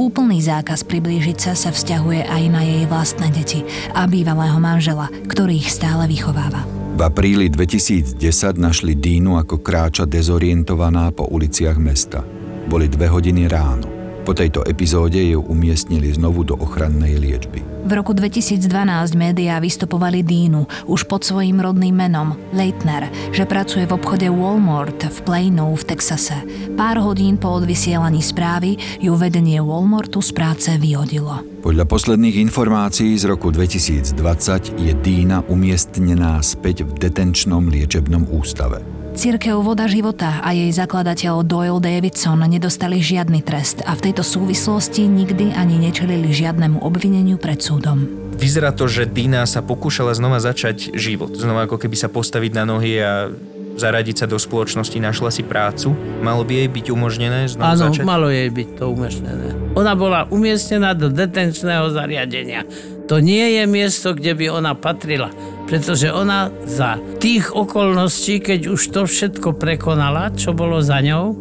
Úplný 0.00 0.40
zákaz 0.40 0.88
priblížiť 0.88 1.36
sa 1.36 1.52
sa 1.52 1.68
vzťahuje 1.68 2.24
aj 2.24 2.42
na 2.48 2.64
jej 2.64 2.88
vlastné 2.88 3.28
deti 3.28 3.60
a 3.92 4.08
bývalého 4.08 4.56
manžela, 4.56 5.12
ktorých 5.28 5.68
stále 5.68 6.08
vychováva. 6.08 6.64
V 6.96 7.04
apríli 7.04 7.52
2010 7.52 8.16
našli 8.56 8.96
Dínu 8.96 9.36
ako 9.36 9.60
kráča 9.60 10.08
dezorientovaná 10.08 11.12
po 11.12 11.28
uliciach 11.28 11.76
mesta. 11.76 12.24
Boli 12.72 12.88
dve 12.88 13.04
hodiny 13.12 13.52
ráno. 13.52 13.92
Po 14.24 14.32
tejto 14.32 14.64
epizóde 14.64 15.20
ju 15.20 15.44
umiestnili 15.44 16.08
znovu 16.08 16.48
do 16.48 16.56
ochrannej 16.56 17.20
liečby. 17.20 17.73
V 17.84 17.92
roku 17.92 18.16
2012 18.16 18.64
médiá 19.12 19.60
vystupovali 19.60 20.24
Dínu 20.24 20.88
už 20.88 21.04
pod 21.04 21.20
svojím 21.20 21.60
rodným 21.60 21.92
menom 21.92 22.32
Leitner, 22.56 23.12
že 23.28 23.44
pracuje 23.44 23.84
v 23.84 23.92
obchode 24.00 24.24
Walmart 24.32 25.04
v 25.04 25.18
Plano 25.20 25.76
v 25.76 25.84
Texase. 25.84 26.32
Pár 26.80 27.04
hodín 27.04 27.36
po 27.36 27.52
odvysielaní 27.52 28.24
správy 28.24 28.80
ju 29.04 29.12
vedenie 29.20 29.60
Walmartu 29.60 30.24
z 30.24 30.32
práce 30.32 30.72
vyhodilo. 30.80 31.44
Podľa 31.60 31.84
posledných 31.84 32.40
informácií 32.48 33.20
z 33.20 33.28
roku 33.28 33.52
2020 33.52 34.80
je 34.80 34.92
Dína 35.04 35.44
umiestnená 35.44 36.40
späť 36.40 36.88
v 36.88 36.96
detenčnom 36.96 37.68
liečebnom 37.68 38.32
ústave. 38.32 38.93
Cirkev 39.14 39.62
Voda 39.62 39.86
života 39.86 40.42
a 40.42 40.50
jej 40.50 40.74
zakladateľ 40.74 41.46
Doyle 41.46 41.78
Davidson 41.78 42.42
nedostali 42.50 42.98
žiadny 42.98 43.46
trest 43.46 43.78
a 43.86 43.94
v 43.94 44.10
tejto 44.10 44.26
súvislosti 44.26 45.06
nikdy 45.06 45.54
ani 45.54 45.78
nečelili 45.78 46.34
žiadnemu 46.34 46.82
obvineniu 46.82 47.38
pred 47.38 47.62
súdom. 47.62 48.10
Vyzerá 48.34 48.74
to, 48.74 48.90
že 48.90 49.06
Dina 49.06 49.46
sa 49.46 49.62
pokúšala 49.62 50.18
znova 50.18 50.42
začať 50.42 50.98
život. 50.98 51.30
Znova 51.30 51.70
ako 51.70 51.78
keby 51.78 51.94
sa 51.94 52.10
postaviť 52.10 52.58
na 52.58 52.66
nohy 52.66 52.98
a 52.98 53.30
zaradiť 53.74 54.24
sa 54.24 54.26
do 54.30 54.38
spoločnosti, 54.38 54.96
našla 54.98 55.30
si 55.34 55.42
prácu. 55.42 55.92
Malo 56.22 56.46
by 56.46 56.64
jej 56.64 56.68
byť 56.70 56.86
umožnené 56.94 57.50
znova 57.50 57.74
Áno, 57.74 57.90
začať? 57.90 58.04
malo 58.06 58.28
jej 58.30 58.50
byť 58.50 58.68
to 58.78 58.84
umiestnené. 58.90 59.46
Ona 59.74 59.92
bola 59.98 60.26
umiestnená 60.30 60.94
do 60.94 61.10
detenčného 61.10 61.90
zariadenia. 61.90 62.62
To 63.10 63.20
nie 63.20 63.60
je 63.60 63.64
miesto, 63.68 64.16
kde 64.16 64.32
by 64.32 64.46
ona 64.48 64.72
patrila, 64.72 65.28
pretože 65.68 66.08
ona 66.08 66.48
za 66.64 66.96
tých 67.20 67.52
okolností, 67.52 68.40
keď 68.40 68.60
už 68.72 68.80
to 68.94 69.04
všetko 69.04 69.58
prekonala, 69.60 70.32
čo 70.32 70.56
bolo 70.56 70.80
za 70.80 71.04
ňou, 71.04 71.36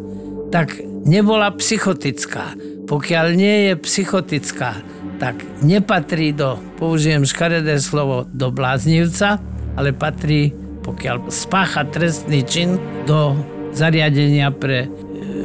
tak 0.51 0.75
nebola 1.07 1.55
psychotická. 1.55 2.57
Pokiaľ 2.83 3.25
nie 3.31 3.71
je 3.71 3.73
psychotická, 3.79 4.83
tak 5.23 5.39
nepatrí 5.63 6.35
do, 6.35 6.59
použijem 6.75 7.23
škaredé 7.23 7.79
slovo, 7.79 8.27
do 8.27 8.51
bláznivca, 8.51 9.39
ale 9.79 9.95
patrí, 9.95 10.51
pokiaľ 10.83 11.31
spácha 11.31 11.87
trestný 11.87 12.43
čin, 12.43 12.77
do 13.07 13.33
zariadenia 13.73 14.53
pre 14.53 14.85
e, 14.85 14.87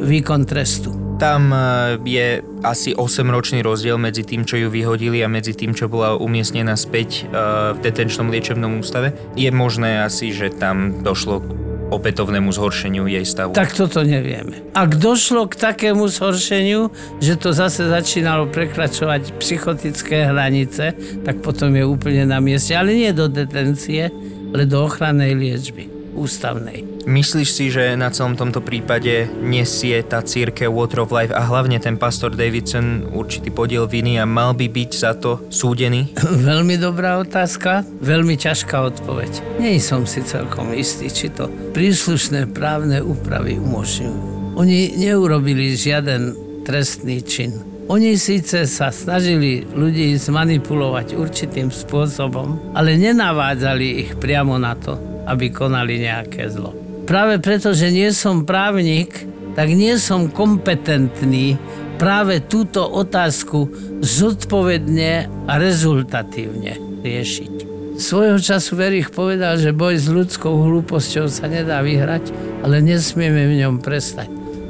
výkon 0.05 0.45
trestu. 0.45 0.93
Tam 1.19 1.51
e, 1.51 1.59
je 2.07 2.43
asi 2.63 2.95
8-ročný 2.95 3.65
rozdiel 3.65 3.99
medzi 3.99 4.23
tým, 4.23 4.45
čo 4.45 4.59
ju 4.61 4.69
vyhodili 4.69 5.23
a 5.25 5.31
medzi 5.31 5.57
tým, 5.57 5.75
čo 5.75 5.91
bola 5.91 6.15
umiestnená 6.19 6.77
späť 6.77 7.25
e, 7.27 7.33
v 7.75 7.79
detenčnom 7.83 8.29
liečebnom 8.29 8.79
ústave. 8.79 9.17
Je 9.35 9.49
možné 9.51 10.05
asi, 10.05 10.31
že 10.31 10.53
tam 10.53 11.03
došlo 11.03 11.43
k 11.43 11.49
opätovnému 11.89 12.53
zhoršeniu 12.53 13.09
jej 13.09 13.25
stavu. 13.25 13.57
Tak 13.57 13.73
toto 13.73 14.05
nevieme. 14.05 14.61
Ak 14.77 15.01
došlo 15.01 15.49
k 15.49 15.57
takému 15.57 16.05
zhoršeniu, 16.13 16.93
že 17.19 17.41
to 17.41 17.57
zase 17.57 17.89
začínalo 17.89 18.45
prekračovať 18.53 19.41
psychotické 19.41 20.29
hranice, 20.29 20.93
tak 21.25 21.41
potom 21.41 21.73
je 21.73 21.85
úplne 21.89 22.29
na 22.29 22.39
mieste. 22.45 22.77
Ale 22.77 22.93
nie 22.93 23.11
do 23.17 23.27
detencie, 23.27 24.13
ale 24.55 24.65
do 24.69 24.85
ochrannej 24.85 25.37
liečby 25.37 25.99
ústavnej. 26.19 26.83
Myslíš 27.09 27.49
si, 27.49 27.73
že 27.73 27.97
na 27.97 28.13
celom 28.13 28.37
tomto 28.37 28.61
prípade 28.61 29.31
nesie 29.41 29.97
tá 30.05 30.21
církev 30.21 30.69
Water 30.69 31.07
of 31.07 31.15
Life 31.15 31.33
a 31.33 31.41
hlavne 31.47 31.81
ten 31.81 31.97
pastor 31.97 32.35
Davidson 32.35 33.15
určitý 33.15 33.49
podiel 33.49 33.89
viny 33.89 34.21
a 34.21 34.29
mal 34.29 34.53
by 34.53 34.69
byť 34.69 34.91
za 34.93 35.17
to 35.17 35.41
súdený? 35.49 36.13
Veľmi 36.51 36.77
dobrá 36.77 37.17
otázka, 37.23 37.87
veľmi 38.03 38.35
ťažká 38.37 38.77
odpoveď. 38.93 39.63
Nie 39.63 39.79
som 39.81 40.05
si 40.05 40.21
celkom 40.21 40.75
istý, 40.77 41.09
či 41.09 41.33
to 41.33 41.49
príslušné 41.73 42.51
právne 42.53 43.01
úpravy 43.01 43.57
umožňujú. 43.57 44.17
Oni 44.59 44.99
neurobili 44.99 45.79
žiaden 45.79 46.35
trestný 46.67 47.23
čin. 47.23 47.68
Oni 47.89 48.21
síce 48.21 48.69
sa 48.69 48.93
snažili 48.93 49.65
ľudí 49.65 50.13
zmanipulovať 50.21 51.17
určitým 51.17 51.73
spôsobom, 51.73 52.77
ale 52.77 53.01
nenavádzali 53.01 54.05
ich 54.05 54.11
priamo 54.21 54.61
na 54.61 54.77
to, 54.77 55.01
aby 55.25 55.49
konali 55.49 56.05
nejaké 56.05 56.53
zlo. 56.53 56.77
Práve 57.09 57.41
preto, 57.41 57.73
že 57.73 57.89
nie 57.89 58.13
som 58.13 58.45
právnik, 58.45 59.25
tak 59.57 59.73
nie 59.73 59.97
som 59.97 60.29
kompetentný 60.29 61.57
práve 61.97 62.45
túto 62.45 62.85
otázku 62.85 63.73
zodpovedne 64.05 65.25
a 65.49 65.57
rezultatívne 65.57 67.01
riešiť. 67.01 67.55
Svojho 67.97 68.37
času 68.37 68.77
Verich 68.77 69.09
povedal, 69.11 69.57
že 69.57 69.73
boj 69.73 69.97
s 69.97 70.13
ľudskou 70.13 70.61
hlúposťou 70.61 71.33
sa 71.33 71.49
nedá 71.49 71.81
vyhrať, 71.81 72.37
ale 72.69 72.85
nesmieme 72.85 73.49
v 73.49 73.65
ňom 73.65 73.81
prestať. 73.81 74.29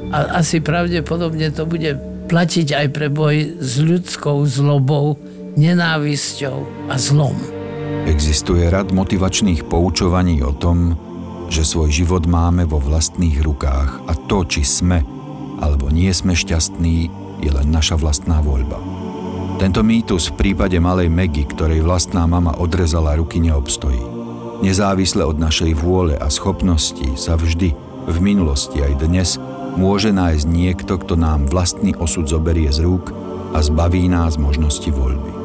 A 0.09 0.39
asi 0.39 0.63
pravdepodobne 0.63 1.51
to 1.51 1.67
bude 1.67 1.99
platiť 2.29 2.77
aj 2.77 2.87
pre 2.93 3.09
boj 3.09 3.57
s 3.57 3.81
ľudskou 3.81 4.45
zlobou, 4.45 5.17
nenávisťou 5.57 6.87
a 6.87 6.95
zlom. 6.95 7.35
Existuje 8.05 8.69
rad 8.69 8.93
motivačných 8.93 9.65
poučovaní 9.65 10.45
o 10.45 10.53
tom, 10.53 10.93
že 11.49 11.65
svoj 11.65 11.89
život 11.89 12.29
máme 12.29 12.69
vo 12.69 12.77
vlastných 12.77 13.41
rukách 13.41 14.05
a 14.05 14.13
to, 14.29 14.45
či 14.45 14.61
sme 14.61 15.01
alebo 15.59 15.91
nie 15.91 16.07
sme 16.15 16.37
šťastní, 16.37 17.11
je 17.43 17.51
len 17.51 17.67
naša 17.67 17.99
vlastná 17.99 18.39
voľba. 18.39 18.79
Tento 19.59 19.83
mýtus 19.83 20.31
v 20.31 20.37
prípade 20.39 20.79
malej 20.79 21.11
Megy, 21.11 21.43
ktorej 21.43 21.83
vlastná 21.83 22.23
mama 22.23 22.55
odrezala 22.55 23.19
ruky, 23.19 23.43
neobstojí. 23.43 23.99
Nezávisle 24.63 25.27
od 25.27 25.35
našej 25.35 25.75
vôle 25.75 26.15
a 26.15 26.31
schopnosti 26.31 27.03
sa 27.19 27.35
vždy, 27.35 27.75
v 28.07 28.17
minulosti 28.23 28.79
aj 28.79 28.93
dnes, 29.03 29.35
môže 29.77 30.09
nájsť 30.13 30.45
niekto, 30.49 30.97
kto 30.97 31.19
nám 31.19 31.49
vlastný 31.49 31.93
osud 31.97 32.25
zoberie 32.25 32.69
z 32.71 32.85
rúk 32.85 33.11
a 33.53 33.59
zbaví 33.61 34.05
nás 34.09 34.37
možnosti 34.37 34.89
voľby. 34.89 35.38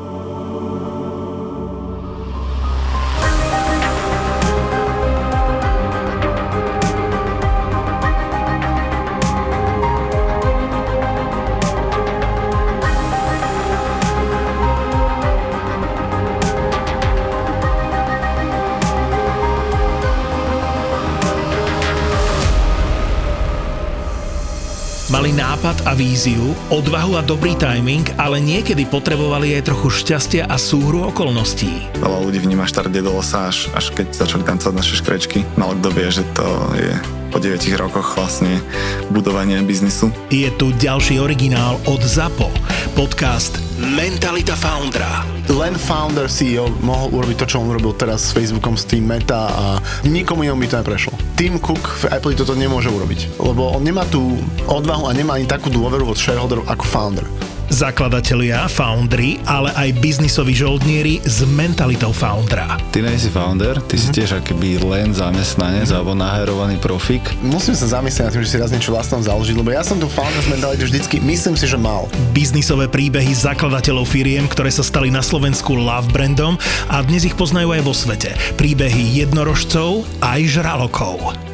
Nápad 25.65 25.89
a 25.89 25.97
víziu, 25.97 26.53
odvahu 26.69 27.17
a 27.17 27.25
dobrý 27.25 27.57
timing, 27.57 28.05
ale 28.21 28.37
niekedy 28.37 28.85
potrebovali 28.85 29.57
aj 29.57 29.73
trochu 29.73 30.05
šťastia 30.05 30.45
a 30.45 30.61
súhru 30.61 31.09
okolností. 31.09 31.89
Veľa 32.05 32.21
ľudí 32.21 32.37
vníma 32.45 32.69
štart 32.69 32.93
do 32.93 33.09
losa 33.09 33.49
až, 33.49 33.73
až 33.73 33.89
keď 33.97 34.13
začali 34.13 34.45
tancovať 34.45 34.77
naše 34.77 35.01
škrečky. 35.01 35.41
Malo 35.57 35.73
kto 35.81 35.89
vie, 35.97 36.09
že 36.13 36.21
to 36.37 36.45
je 36.77 36.93
po 37.33 37.41
9 37.41 37.65
rokoch 37.81 38.13
vlastne 38.13 38.61
budovanie 39.09 39.57
biznisu. 39.65 40.13
Je 40.29 40.53
tu 40.53 40.69
ďalší 40.77 41.17
originál 41.17 41.81
od 41.89 42.05
ZAPO, 42.05 42.53
podcast 42.93 43.57
Mentalita 43.81 44.61
Foundra. 44.61 45.25
len 45.49 45.81
founder 45.81 46.29
CEO 46.29 46.69
mohol 46.85 47.25
urobiť 47.25 47.41
to, 47.41 47.57
čo 47.57 47.65
on 47.65 47.73
urobil 47.73 47.97
teraz 47.97 48.29
s 48.29 48.37
Facebookom, 48.37 48.77
s 48.77 48.85
tým 48.85 49.09
Meta 49.09 49.49
a 49.49 49.67
nikomu 50.05 50.45
inému 50.45 50.61
by 50.61 50.69
to 50.69 50.77
neprešlo. 50.85 51.14
Tim 51.35 51.59
Cook 51.59 51.83
v 52.07 52.15
Apple 52.15 52.39
toto 52.39 52.55
nemôže 52.55 52.87
urobiť, 52.95 53.43
lebo 53.43 53.75
on 53.75 53.83
nemá 53.83 54.07
tú 54.07 54.39
odvahu 54.71 55.11
a 55.11 55.13
nemá 55.19 55.35
ani 55.35 55.51
takú 55.51 55.67
dôveru 55.67 56.07
od 56.07 56.15
shareholderov 56.15 56.63
ako 56.71 56.85
founder. 56.87 57.27
Zakladatelia, 57.73 58.69
foundry, 58.69 59.41
ale 59.49 59.73
aj 59.73 59.97
biznisoví 60.03 60.53
žoldnieri 60.53 61.25
s 61.25 61.47
mentalitou 61.49 62.13
foundera. 62.13 62.77
Ty 62.93 63.07
nie 63.07 63.17
si 63.17 63.33
founder, 63.33 63.81
ty 63.89 63.97
si 63.97 64.13
tiež 64.13 64.45
akoby 64.45 64.83
len 64.85 65.17
zamestnanec 65.17 65.89
alebo 65.89 66.13
naherovaný 66.13 66.77
profik. 66.77 67.25
Musím 67.41 67.73
sa 67.73 68.01
zamyslieť 68.01 68.29
nad 68.29 68.33
tým, 68.37 68.45
že 68.45 68.51
si 68.53 68.61
raz 68.61 68.71
niečo 68.75 68.93
vlastnom 68.93 69.25
založiť, 69.25 69.57
lebo 69.57 69.73
ja 69.73 69.81
som 69.81 69.97
tu 69.97 70.11
founders 70.11 70.51
mentality 70.53 70.85
vždycky, 70.85 71.17
myslím 71.25 71.57
si, 71.57 71.65
že 71.65 71.81
mal. 71.81 72.11
Biznisové 72.37 72.91
príbehy 72.91 73.33
zakladateľov 73.33 74.05
firiem, 74.05 74.45
ktoré 74.51 74.69
sa 74.69 74.85
stali 74.85 75.09
na 75.09 75.25
Slovensku 75.25 75.73
love 75.73 76.11
brandom 76.13 76.61
a 76.93 77.01
dnes 77.01 77.25
ich 77.25 77.39
poznajú 77.39 77.73
aj 77.73 77.83
vo 77.87 77.95
svete. 77.97 78.37
Príbehy 78.61 79.25
jednorožcov 79.25 80.05
aj 80.21 80.41
žralokov. 80.51 81.54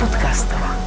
v 0.00 0.08
podcastovách. 0.08 0.79